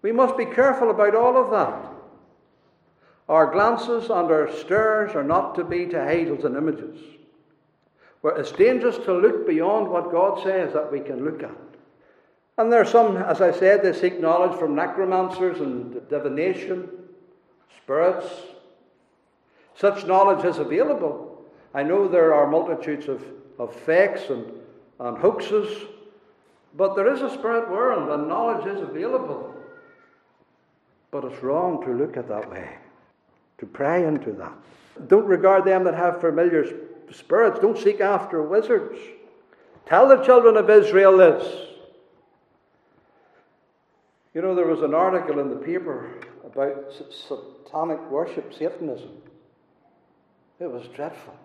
We 0.01 0.11
must 0.11 0.35
be 0.35 0.43
careful 0.43 0.89
about 0.89 1.15
all 1.15 1.37
of 1.37 1.51
that. 1.51 1.89
Our 3.29 3.49
glances 3.49 4.09
and 4.09 4.29
our 4.29 4.51
stares 4.57 5.15
are 5.15 5.23
not 5.23 5.55
to 5.55 5.63
be 5.63 5.85
to 5.85 6.03
idols 6.05 6.43
and 6.43 6.57
images. 6.57 6.99
Where 8.23 8.37
it's 8.37 8.53
dangerous 8.53 8.95
to 8.99 9.13
look 9.13 9.45
beyond 9.45 9.89
what 9.89 10.09
God 10.09 10.41
says 10.41 10.71
that 10.71 10.89
we 10.89 11.01
can 11.01 11.25
look 11.25 11.43
at. 11.43 11.51
And 12.57 12.71
there 12.71 12.79
are 12.79 12.85
some, 12.85 13.17
as 13.17 13.41
I 13.41 13.51
said, 13.51 13.83
they 13.83 13.91
seek 13.91 14.21
knowledge 14.21 14.57
from 14.57 14.75
necromancers 14.75 15.59
and 15.59 16.07
divination, 16.07 16.87
spirits. 17.83 18.27
Such 19.75 20.05
knowledge 20.05 20.45
is 20.45 20.57
available. 20.57 21.43
I 21.73 21.83
know 21.83 22.07
there 22.07 22.33
are 22.33 22.47
multitudes 22.47 23.09
of, 23.09 23.21
of 23.59 23.75
fakes 23.75 24.29
and, 24.29 24.53
and 25.01 25.17
hoaxes, 25.17 25.85
but 26.75 26.95
there 26.95 27.13
is 27.13 27.21
a 27.21 27.29
spirit 27.29 27.69
world 27.69 28.09
and 28.09 28.29
knowledge 28.29 28.65
is 28.67 28.81
available. 28.81 29.53
But 31.11 31.25
it's 31.25 31.43
wrong 31.43 31.83
to 31.83 31.91
look 31.91 32.15
at 32.15 32.29
that 32.29 32.49
way, 32.49 32.69
to 33.57 33.65
pray 33.65 34.05
into 34.05 34.31
that. 34.31 34.53
Don't 35.09 35.25
regard 35.25 35.65
them 35.65 35.83
that 35.83 35.95
have 35.95 36.21
familiar 36.21 36.65
spirits. 37.13 37.59
Don't 37.59 37.77
seek 37.77 38.01
after 38.01 38.41
wizards. 38.43 38.97
Tell 39.85 40.07
the 40.07 40.23
children 40.23 40.57
of 40.57 40.69
Israel 40.69 41.17
this. 41.17 41.67
You 44.33 44.41
know, 44.41 44.55
there 44.55 44.65
was 44.65 44.81
an 44.81 44.93
article 44.93 45.39
in 45.39 45.49
the 45.49 45.57
paper 45.57 46.09
about 46.43 46.91
satanic 47.11 47.99
worship, 48.09 48.53
Satanism. 48.53 49.11
It 50.59 50.71
was 50.71 50.87
dreadful. 50.95 51.35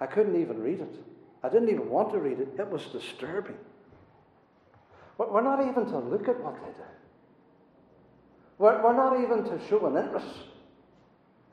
I 0.00 0.06
couldn't 0.06 0.40
even 0.40 0.62
read 0.62 0.80
it. 0.80 0.94
I 1.42 1.48
didn't 1.48 1.68
even 1.68 1.88
want 1.88 2.12
to 2.12 2.18
read 2.18 2.40
it. 2.40 2.48
It 2.58 2.70
was 2.70 2.84
disturbing. 2.86 3.56
We're 5.18 5.42
not 5.42 5.60
even 5.60 5.86
to 5.86 5.98
look 5.98 6.28
at 6.28 6.38
what 6.42 6.54
they 6.60 6.72
do. 6.72 6.88
We're, 8.58 8.94
not 8.94 9.20
even 9.20 9.44
to 9.44 9.68
show 9.68 9.86
an 9.86 10.02
interest. 10.02 10.26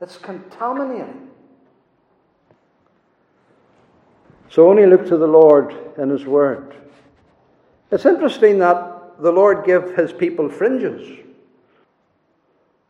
It's 0.00 0.16
contaminating. 0.18 1.30
So 4.54 4.70
only 4.70 4.86
look 4.86 5.04
to 5.08 5.16
the 5.16 5.26
Lord 5.26 5.74
and 5.96 6.12
His 6.12 6.26
Word. 6.26 6.76
It's 7.90 8.06
interesting 8.06 8.60
that 8.60 9.20
the 9.20 9.32
Lord 9.32 9.66
give 9.66 9.96
His 9.96 10.12
people 10.12 10.48
fringes. 10.48 11.18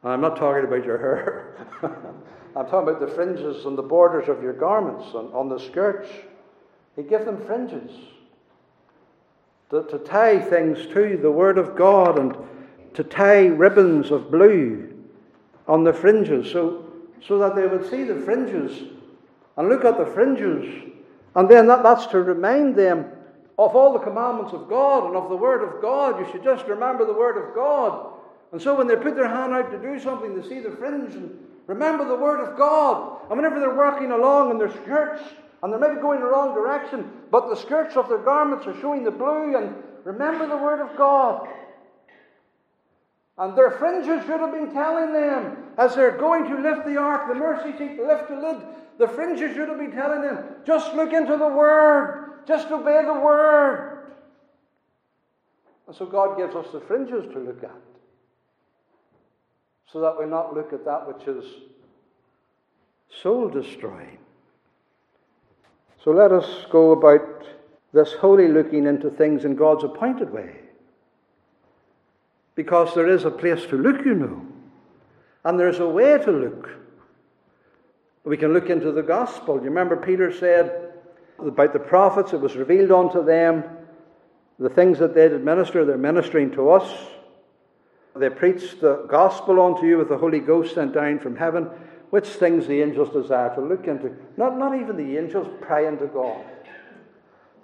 I'm 0.02 0.20
not 0.20 0.36
talking 0.36 0.64
about 0.64 0.84
your 0.84 0.98
hair. 0.98 1.66
I'm 2.54 2.66
talking 2.66 2.90
about 2.90 3.00
the 3.00 3.08
fringes 3.08 3.64
and 3.64 3.78
the 3.78 3.82
borders 3.82 4.28
of 4.28 4.42
your 4.42 4.52
garments 4.52 5.06
and 5.14 5.32
on 5.32 5.48
the 5.48 5.58
skirts. 5.58 6.10
He 6.96 7.02
gave 7.02 7.24
them 7.24 7.42
fringes 7.46 7.90
to, 9.70 9.84
to 9.84 9.98
tie 10.00 10.38
things 10.40 10.86
to 10.88 11.16
the 11.16 11.30
Word 11.30 11.56
of 11.56 11.76
God 11.76 12.18
and 12.18 12.36
to 12.92 13.02
tie 13.02 13.46
ribbons 13.46 14.10
of 14.10 14.30
blue 14.30 14.92
on 15.66 15.82
the 15.82 15.94
fringes 15.94 16.52
so, 16.52 16.92
so 17.26 17.38
that 17.38 17.56
they 17.56 17.66
would 17.66 17.88
see 17.88 18.04
the 18.04 18.20
fringes 18.20 18.82
and 19.56 19.70
look 19.70 19.86
at 19.86 19.96
the 19.96 20.04
fringes. 20.04 20.90
And 21.34 21.48
then 21.48 21.66
that, 21.66 21.82
that's 21.82 22.06
to 22.08 22.20
remind 22.20 22.76
them 22.76 23.10
of 23.58 23.74
all 23.74 23.92
the 23.92 23.98
commandments 23.98 24.52
of 24.52 24.68
God 24.68 25.06
and 25.06 25.16
of 25.16 25.28
the 25.28 25.36
Word 25.36 25.62
of 25.62 25.80
God. 25.82 26.18
You 26.18 26.30
should 26.30 26.44
just 26.44 26.66
remember 26.66 27.04
the 27.04 27.12
Word 27.12 27.36
of 27.36 27.54
God. 27.54 28.12
And 28.52 28.60
so 28.60 28.76
when 28.76 28.86
they 28.86 28.96
put 28.96 29.16
their 29.16 29.28
hand 29.28 29.52
out 29.52 29.70
to 29.70 29.78
do 29.78 29.98
something, 29.98 30.40
they 30.40 30.48
see 30.48 30.60
the 30.60 30.70
fringe 30.70 31.14
and 31.14 31.36
remember 31.66 32.06
the 32.06 32.16
Word 32.16 32.40
of 32.40 32.56
God. 32.56 33.20
And 33.28 33.36
whenever 33.36 33.58
they're 33.58 33.74
working 33.74 34.12
along 34.12 34.50
in 34.50 34.58
their 34.58 34.70
skirts, 34.70 35.22
and 35.62 35.72
they're 35.72 35.80
maybe 35.80 36.00
going 36.00 36.20
the 36.20 36.26
wrong 36.26 36.54
direction, 36.54 37.10
but 37.30 37.48
the 37.48 37.56
skirts 37.56 37.96
of 37.96 38.08
their 38.08 38.18
garments 38.18 38.66
are 38.66 38.78
showing 38.80 39.02
the 39.02 39.10
blue, 39.10 39.56
and 39.56 39.74
remember 40.04 40.46
the 40.46 40.56
Word 40.56 40.80
of 40.80 40.96
God. 40.96 41.48
And 43.36 43.58
their 43.58 43.70
fringes 43.72 44.24
should 44.26 44.40
have 44.40 44.52
been 44.52 44.72
telling 44.72 45.12
them, 45.12 45.56
as 45.76 45.94
they're 45.96 46.16
going 46.16 46.44
to 46.44 46.60
lift 46.60 46.86
the 46.86 46.96
ark, 46.96 47.26
the 47.28 47.34
mercy 47.34 47.76
seat, 47.76 47.98
lift 48.00 48.28
the 48.28 48.36
lid, 48.36 48.62
the 48.98 49.08
fringes 49.08 49.54
should 49.54 49.68
have 49.68 49.78
been 49.78 49.90
telling 49.90 50.22
them, 50.22 50.44
just 50.64 50.94
look 50.94 51.12
into 51.12 51.36
the 51.36 51.48
Word, 51.48 52.44
just 52.46 52.70
obey 52.70 53.02
the 53.04 53.12
Word. 53.12 54.12
And 55.88 55.96
so 55.96 56.06
God 56.06 56.38
gives 56.38 56.54
us 56.54 56.66
the 56.72 56.80
fringes 56.80 57.24
to 57.32 57.40
look 57.40 57.64
at, 57.64 57.74
so 59.92 60.00
that 60.00 60.16
we 60.18 60.26
not 60.26 60.54
look 60.54 60.72
at 60.72 60.84
that 60.84 61.06
which 61.08 61.26
is 61.26 61.44
soul 63.20 63.48
destroying. 63.48 64.18
So 66.04 66.12
let 66.12 66.30
us 66.30 66.66
go 66.70 66.92
about 66.92 67.44
this 67.92 68.12
holy 68.12 68.46
looking 68.46 68.86
into 68.86 69.10
things 69.10 69.44
in 69.44 69.56
God's 69.56 69.84
appointed 69.84 70.32
way. 70.32 70.60
Because 72.54 72.94
there 72.94 73.08
is 73.08 73.24
a 73.24 73.30
place 73.30 73.66
to 73.66 73.76
look, 73.76 74.04
you 74.04 74.14
know. 74.14 74.46
And 75.44 75.58
there's 75.58 75.80
a 75.80 75.88
way 75.88 76.18
to 76.18 76.30
look. 76.30 76.70
We 78.24 78.36
can 78.36 78.52
look 78.52 78.70
into 78.70 78.92
the 78.92 79.02
gospel. 79.02 79.56
You 79.56 79.64
remember 79.64 79.96
Peter 79.96 80.32
said 80.32 80.92
about 81.38 81.72
the 81.72 81.78
prophets, 81.78 82.32
it 82.32 82.40
was 82.40 82.56
revealed 82.56 82.92
unto 82.92 83.24
them 83.24 83.64
the 84.58 84.68
things 84.68 84.98
that 85.00 85.14
they'd 85.14 85.32
minister, 85.44 85.84
they're 85.84 85.98
ministering 85.98 86.50
to 86.52 86.70
us. 86.70 87.08
They 88.16 88.30
preach 88.30 88.78
the 88.80 89.04
gospel 89.08 89.60
unto 89.60 89.86
you 89.86 89.98
with 89.98 90.08
the 90.08 90.16
Holy 90.16 90.38
Ghost 90.38 90.74
sent 90.74 90.94
down 90.94 91.18
from 91.18 91.34
heaven, 91.34 91.68
which 92.10 92.28
things 92.28 92.66
the 92.66 92.80
angels 92.80 93.10
desire 93.10 93.52
to 93.56 93.60
look 93.60 93.88
into. 93.88 94.14
Not, 94.36 94.56
not 94.56 94.80
even 94.80 94.96
the 94.96 95.18
angels 95.18 95.48
pray 95.60 95.88
unto 95.88 96.06
God. 96.06 96.44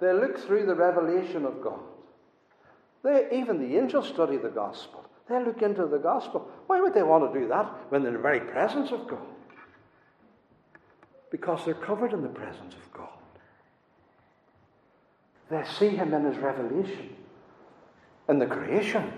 They 0.01 0.11
look 0.11 0.37
through 0.37 0.65
the 0.65 0.75
revelation 0.75 1.45
of 1.45 1.61
God. 1.61 1.79
They, 3.03 3.27
even 3.31 3.59
the 3.59 3.77
angels 3.77 4.07
study 4.07 4.37
the 4.37 4.49
gospel. 4.49 5.05
They 5.27 5.43
look 5.43 5.61
into 5.61 5.87
the 5.87 5.97
gospel. 5.97 6.49
Why 6.67 6.81
would 6.81 6.93
they 6.93 7.03
want 7.03 7.31
to 7.31 7.39
do 7.39 7.47
that 7.47 7.65
when 7.89 8.03
they're 8.03 8.11
in 8.11 8.17
the 8.17 8.21
very 8.21 8.41
presence 8.41 8.91
of 8.91 9.07
God? 9.07 9.19
Because 11.31 11.63
they're 11.65 11.73
covered 11.73 12.13
in 12.13 12.21
the 12.21 12.29
presence 12.29 12.73
of 12.73 12.93
God. 12.93 13.07
They 15.49 15.63
see 15.77 15.89
Him 15.89 16.13
in 16.13 16.25
His 16.25 16.37
revelation, 16.37 17.15
in 18.29 18.39
the 18.39 18.45
creation. 18.45 19.11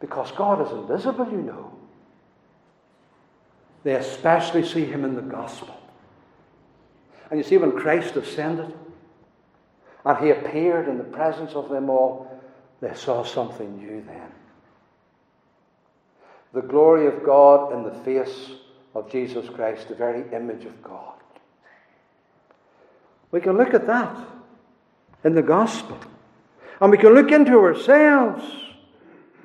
Because 0.00 0.32
God 0.32 0.66
is 0.66 0.72
invisible, 0.72 1.30
you 1.30 1.42
know. 1.42 1.72
They 3.84 3.94
especially 3.94 4.66
see 4.66 4.84
Him 4.84 5.04
in 5.04 5.14
the 5.14 5.22
gospel. 5.22 5.76
And 7.30 7.38
you 7.38 7.44
see, 7.44 7.56
when 7.56 7.72
Christ 7.72 8.16
ascended, 8.16 8.74
and 10.04 10.18
he 10.18 10.30
appeared 10.30 10.88
in 10.88 10.98
the 10.98 11.04
presence 11.04 11.52
of 11.52 11.68
them 11.68 11.88
all, 11.88 12.28
they 12.80 12.94
saw 12.94 13.22
something 13.24 13.76
new 13.76 14.02
then. 14.02 14.32
The 16.52 16.62
glory 16.62 17.06
of 17.06 17.24
God 17.24 17.72
in 17.72 17.84
the 17.84 18.04
face 18.04 18.50
of 18.94 19.10
Jesus 19.10 19.48
Christ, 19.48 19.88
the 19.88 19.94
very 19.94 20.24
image 20.34 20.64
of 20.64 20.82
God. 20.82 21.14
We 23.30 23.40
can 23.40 23.56
look 23.56 23.72
at 23.74 23.86
that 23.86 24.16
in 25.24 25.34
the 25.34 25.42
gospel. 25.42 25.98
And 26.80 26.90
we 26.90 26.98
can 26.98 27.14
look 27.14 27.30
into 27.30 27.58
ourselves. 27.58 28.44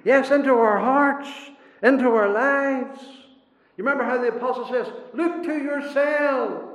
Yes, 0.03 0.31
into 0.31 0.53
our 0.53 0.79
hearts, 0.79 1.29
into 1.83 2.09
our 2.09 2.29
lives. 2.29 2.99
You 3.77 3.83
remember 3.83 4.03
how 4.03 4.17
the 4.17 4.29
apostle 4.29 4.67
says, 4.67 4.87
Look 5.13 5.43
to 5.43 5.57
yourselves. 5.57 6.66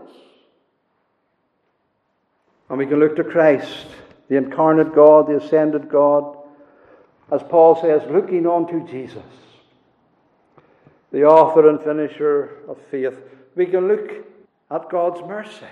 And 2.72 2.78
we 2.78 2.86
can 2.86 3.00
look 3.00 3.16
to 3.16 3.24
Christ, 3.24 3.86
the 4.30 4.38
incarnate 4.38 4.94
God, 4.94 5.26
the 5.26 5.36
ascended 5.36 5.90
God, 5.90 6.38
as 7.30 7.42
Paul 7.42 7.78
says, 7.78 8.00
looking 8.10 8.46
on 8.46 8.66
to 8.68 8.90
Jesus, 8.90 9.22
the 11.12 11.24
author 11.24 11.68
and 11.68 11.78
finisher 11.82 12.62
of 12.66 12.78
faith. 12.90 13.14
We 13.56 13.66
can 13.66 13.88
look 13.88 14.10
at 14.70 14.88
God's 14.88 15.20
mercy. 15.20 15.66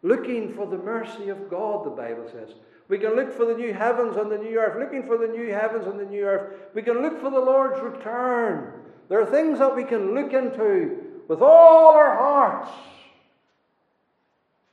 Looking 0.00 0.54
for 0.54 0.66
the 0.66 0.78
mercy 0.78 1.28
of 1.28 1.50
God, 1.50 1.84
the 1.84 1.90
Bible 1.90 2.26
says. 2.32 2.54
We 2.88 2.96
can 2.96 3.14
look 3.14 3.36
for 3.36 3.44
the 3.44 3.54
new 3.54 3.74
heavens 3.74 4.16
and 4.16 4.32
the 4.32 4.38
new 4.38 4.58
earth, 4.58 4.78
looking 4.78 5.06
for 5.06 5.18
the 5.18 5.30
new 5.30 5.52
heavens 5.52 5.86
and 5.86 6.00
the 6.00 6.06
new 6.06 6.24
earth. 6.24 6.54
We 6.72 6.80
can 6.80 7.02
look 7.02 7.20
for 7.20 7.30
the 7.30 7.38
Lord's 7.38 7.78
return. 7.82 8.72
There 9.10 9.20
are 9.20 9.26
things 9.26 9.58
that 9.58 9.76
we 9.76 9.84
can 9.84 10.14
look 10.14 10.32
into 10.32 11.02
with 11.28 11.42
all 11.42 11.92
our 11.92 12.16
hearts 12.16 12.70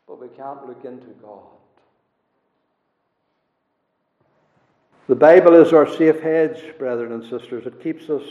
but 0.10 0.20
we 0.20 0.28
can't 0.36 0.68
look 0.68 0.84
into 0.84 1.06
God. 1.22 1.44
The 5.08 5.16
Bible 5.16 5.54
is 5.54 5.72
our 5.72 5.88
safe 5.88 6.20
hedge, 6.20 6.78
brethren 6.80 7.12
and 7.12 7.24
sisters. 7.24 7.68
It 7.68 7.82
keeps 7.82 8.10
us 8.10 8.24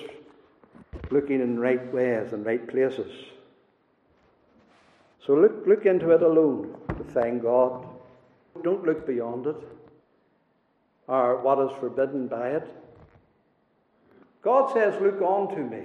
looking 1.11 1.41
in 1.41 1.61
right 1.61 1.93
ways 1.95 2.33
and 2.33 2.45
right 2.45 2.67
places. 2.69 3.13
So 5.25 5.35
look, 5.35 5.67
look 5.67 5.87
into 5.87 6.11
it 6.11 6.23
alone 6.23 6.77
to 6.89 7.05
find 7.05 7.41
God. 7.41 7.87
Don't 8.65 8.85
look 8.85 9.07
beyond 9.07 9.47
it 9.47 9.57
or 11.07 11.41
what 11.41 11.61
is 11.61 11.77
forbidden 11.79 12.27
by 12.27 12.51
it. 12.51 12.69
God 14.43 14.73
says, 14.73 15.01
Look 15.01 15.23
on 15.23 15.55
to 15.55 15.63
me. 15.63 15.85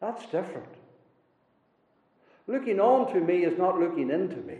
That's 0.00 0.24
different. 0.24 0.81
Looking 2.46 2.80
on 2.80 3.12
to 3.12 3.20
me 3.20 3.44
is 3.44 3.56
not 3.58 3.78
looking 3.78 4.10
into 4.10 4.36
me. 4.36 4.58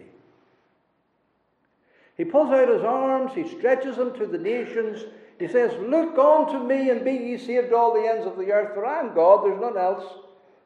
He 2.17 2.25
pulls 2.25 2.51
out 2.51 2.69
his 2.69 2.83
arms, 2.83 3.33
he 3.35 3.49
stretches 3.49 3.97
them 3.97 4.15
to 4.19 4.27
the 4.27 4.39
nations. 4.39 5.05
He 5.39 5.49
says, 5.49 5.73
Look 5.81 6.17
on 6.19 6.53
to 6.53 6.63
me 6.63 6.91
and 6.91 7.05
be 7.05 7.13
ye 7.13 7.39
saved 7.39 7.73
all 7.73 7.95
the 7.95 8.07
ends 8.07 8.27
of 8.27 8.37
the 8.37 8.53
earth, 8.53 8.75
for 8.75 8.87
I 8.87 9.01
am 9.01 9.15
God, 9.15 9.45
there's 9.45 9.61
none 9.61 9.77
else. 9.77 10.05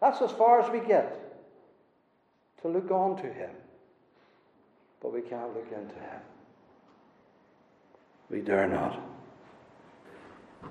That's 0.01 0.21
as 0.21 0.33
far 0.33 0.61
as 0.61 0.71
we 0.71 0.81
get. 0.81 1.23
To 2.63 2.69
look 2.69 2.91
on 2.91 3.17
to 3.17 3.33
him. 3.33 3.51
But 5.01 5.13
we 5.13 5.21
can't 5.21 5.55
look 5.55 5.71
into 5.73 5.95
him. 5.95 6.21
We 8.29 8.41
dare 8.41 8.67
not. 8.67 9.01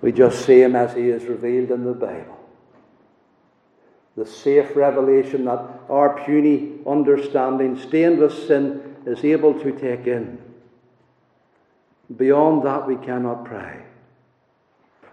We 0.02 0.12
just 0.12 0.46
see 0.46 0.62
him 0.62 0.76
as 0.76 0.94
he 0.94 1.10
is 1.10 1.24
revealed 1.24 1.72
in 1.72 1.86
the 1.86 1.94
Bible. 1.94 2.38
The 4.16 4.26
safe 4.26 4.76
revelation 4.76 5.46
that 5.46 5.60
our 5.90 6.24
puny 6.24 6.80
understanding, 6.88 7.78
stained 7.78 8.20
with 8.20 8.34
sin, 8.48 8.96
is 9.06 9.24
able 9.24 9.60
to 9.60 9.72
take 9.72 10.08
in. 10.08 10.38
Beyond 12.16 12.66
that, 12.66 12.88
we 12.88 12.96
cannot 12.96 13.46
pray. 13.46 13.84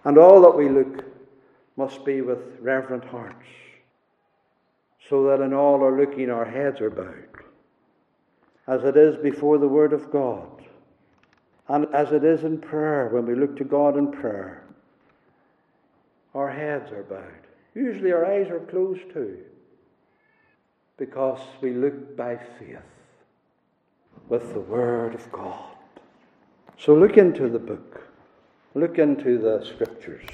And 0.05 0.19
all 0.19 0.41
that 0.43 0.57
we 0.57 0.69
look 0.69 1.05
must 1.77 2.05
be 2.05 2.21
with 2.21 2.39
reverent 2.61 3.05
hearts, 3.05 3.47
so 5.09 5.25
that 5.25 5.41
in 5.41 5.53
all 5.53 5.83
our 5.83 5.97
looking 5.99 6.31
our 6.31 6.45
heads 6.45 6.81
are 6.81 6.91
bowed, 6.91 7.29
as 8.67 8.85
it 8.85 8.97
is 8.97 9.17
before 9.17 9.59
the 9.59 9.69
Word 9.69 9.93
of 9.93 10.11
God, 10.11 10.49
and 11.69 11.87
as 11.95 12.13
it 12.13 12.25
is 12.25 12.45
in 12.45 12.59
prayer 12.59 13.09
when 13.09 13.27
we 13.27 13.35
look 13.35 13.57
to 13.57 13.65
God 13.65 13.97
in 13.97 14.13
prayer. 14.13 14.65
Our 16.35 16.51
heads 16.51 16.93
are 16.93 17.05
bowed. 17.05 17.42
Usually 17.75 18.13
our 18.13 18.27
eyes 18.27 18.51
are 18.51 18.61
closed 18.61 19.11
too, 19.13 19.39
because 20.99 21.41
we 21.61 21.73
look 21.73 22.17
by 22.17 22.37
faith 22.37 22.79
with 24.29 24.53
the 24.53 24.61
Word 24.61 25.15
of 25.15 25.31
God. 25.33 25.77
So 26.79 26.95
look 26.95 27.17
into 27.17 27.49
the 27.49 27.59
book, 27.59 28.03
look 28.75 28.99
into 28.99 29.39
the 29.39 29.65
Scriptures, 29.65 30.27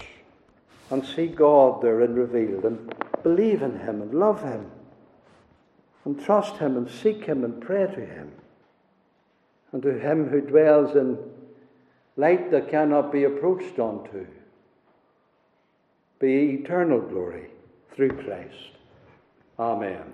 and 0.91 1.05
see 1.05 1.27
God 1.27 1.83
therein 1.83 2.15
revealed, 2.15 2.65
and 2.65 2.95
believe 3.23 3.63
in 3.63 3.79
Him, 3.79 4.03
and 4.03 4.15
love 4.15 4.43
Him, 4.43 4.71
and 6.05 6.21
trust 6.25 6.57
Him, 6.57 6.77
and 6.77 6.91
seek 6.91 7.25
Him, 7.25 7.45
and 7.45 7.61
pray 7.61 7.87
to 7.87 8.05
Him. 8.05 8.33
And 9.71 9.83
to 9.83 9.99
Him 9.99 10.29
who 10.29 10.41
dwells 10.41 10.97
in 10.97 11.19
light 12.17 12.51
that 12.51 12.71
cannot 12.71 13.13
be 13.13 13.25
approached 13.25 13.79
unto 13.79 14.27
be 16.21 16.61
eternal 16.63 17.01
glory 17.01 17.47
through 17.95 18.11
Christ. 18.25 18.55
Amen. 19.59 20.13